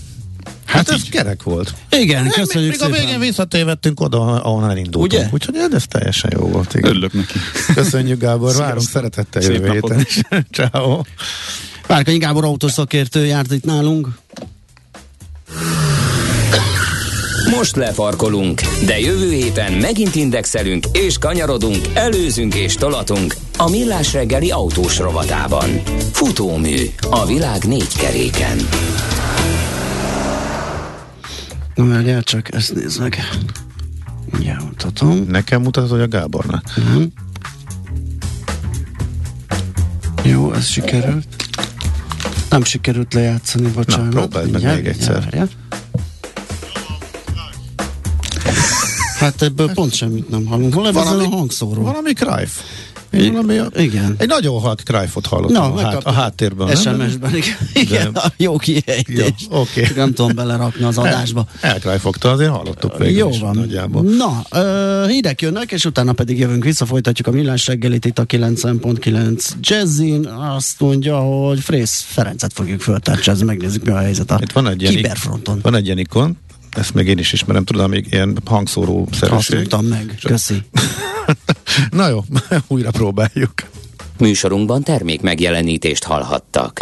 [0.73, 1.75] Hát, hát ez kerek volt.
[1.91, 5.13] Igen, Nem, köszönjük még, még a végén visszatévettünk oda, ahonnan elindultunk.
[5.13, 5.29] Ugye?
[5.33, 6.75] Úgyhogy ez teljesen jó volt.
[6.75, 6.91] Igen.
[6.91, 7.39] Örülök neki.
[7.75, 10.21] Köszönjük Gábor, várunk szeretettel jövő héten is.
[10.57, 11.01] Ciao.
[11.87, 14.09] Várkanyi Gábor autószakértő járt itt nálunk.
[17.57, 24.51] Most lefarkolunk, de jövő héten megint indexelünk és kanyarodunk, előzünk és tolatunk a Millás reggeli
[24.51, 25.83] autós rovatában.
[26.13, 26.77] Futómű
[27.11, 28.57] a világ négy keréken.
[31.75, 33.19] Na várjál csak, ezt nézd meg.
[34.41, 35.27] Ja, mutatom.
[35.29, 36.77] Nekem mutatod, hogy a Gábornak?
[36.77, 37.09] Nem.
[40.23, 41.27] Jó, ez sikerült.
[42.51, 44.13] Nem sikerült lejátszani, bocsánat.
[44.13, 45.29] Na, próbáld meg még egyszer.
[45.31, 45.49] Ja,
[49.19, 50.75] Hát ebből pont semmit nem hallunk.
[50.75, 51.83] Hol valami, a hangszóró?
[51.83, 52.51] Valami Cruyff.
[53.13, 54.15] Valami, igen.
[54.19, 56.77] Egy nagyon halk Cruyffot hallottam Na, a, hát, a háttérben.
[56.77, 57.35] SMS-ben,
[57.75, 58.13] igen.
[58.13, 58.33] De...
[58.37, 59.33] Jó kiejtés.
[59.51, 59.87] Jó, okay.
[59.97, 61.47] Nem tudom belerakni az adásba.
[61.61, 63.57] El, elcryfogta, azért hallottuk végül Jó van.
[63.57, 64.03] Nagyjából.
[64.03, 68.27] Na, uh, hírek jönnek, és utána pedig jövünk vissza, folytatjuk a millás reggelit itt a
[68.27, 70.27] 9.9 Jazzin.
[70.27, 74.89] Azt mondja, hogy Frész Ferencet fogjuk föltárcsázni, megnézzük mi a helyzet a itt van egy
[74.89, 75.59] kiberfronton.
[75.63, 76.39] Van egy ilyen ikon,
[76.71, 79.67] ezt még én is ismerem, tudom, még ilyen hangszóró szerűség.
[79.71, 80.63] Azt meg, köszi.
[81.91, 82.21] Na jó,
[82.69, 83.53] újra próbáljuk.
[84.19, 86.81] Műsorunkban termék megjelenítést hallhattak.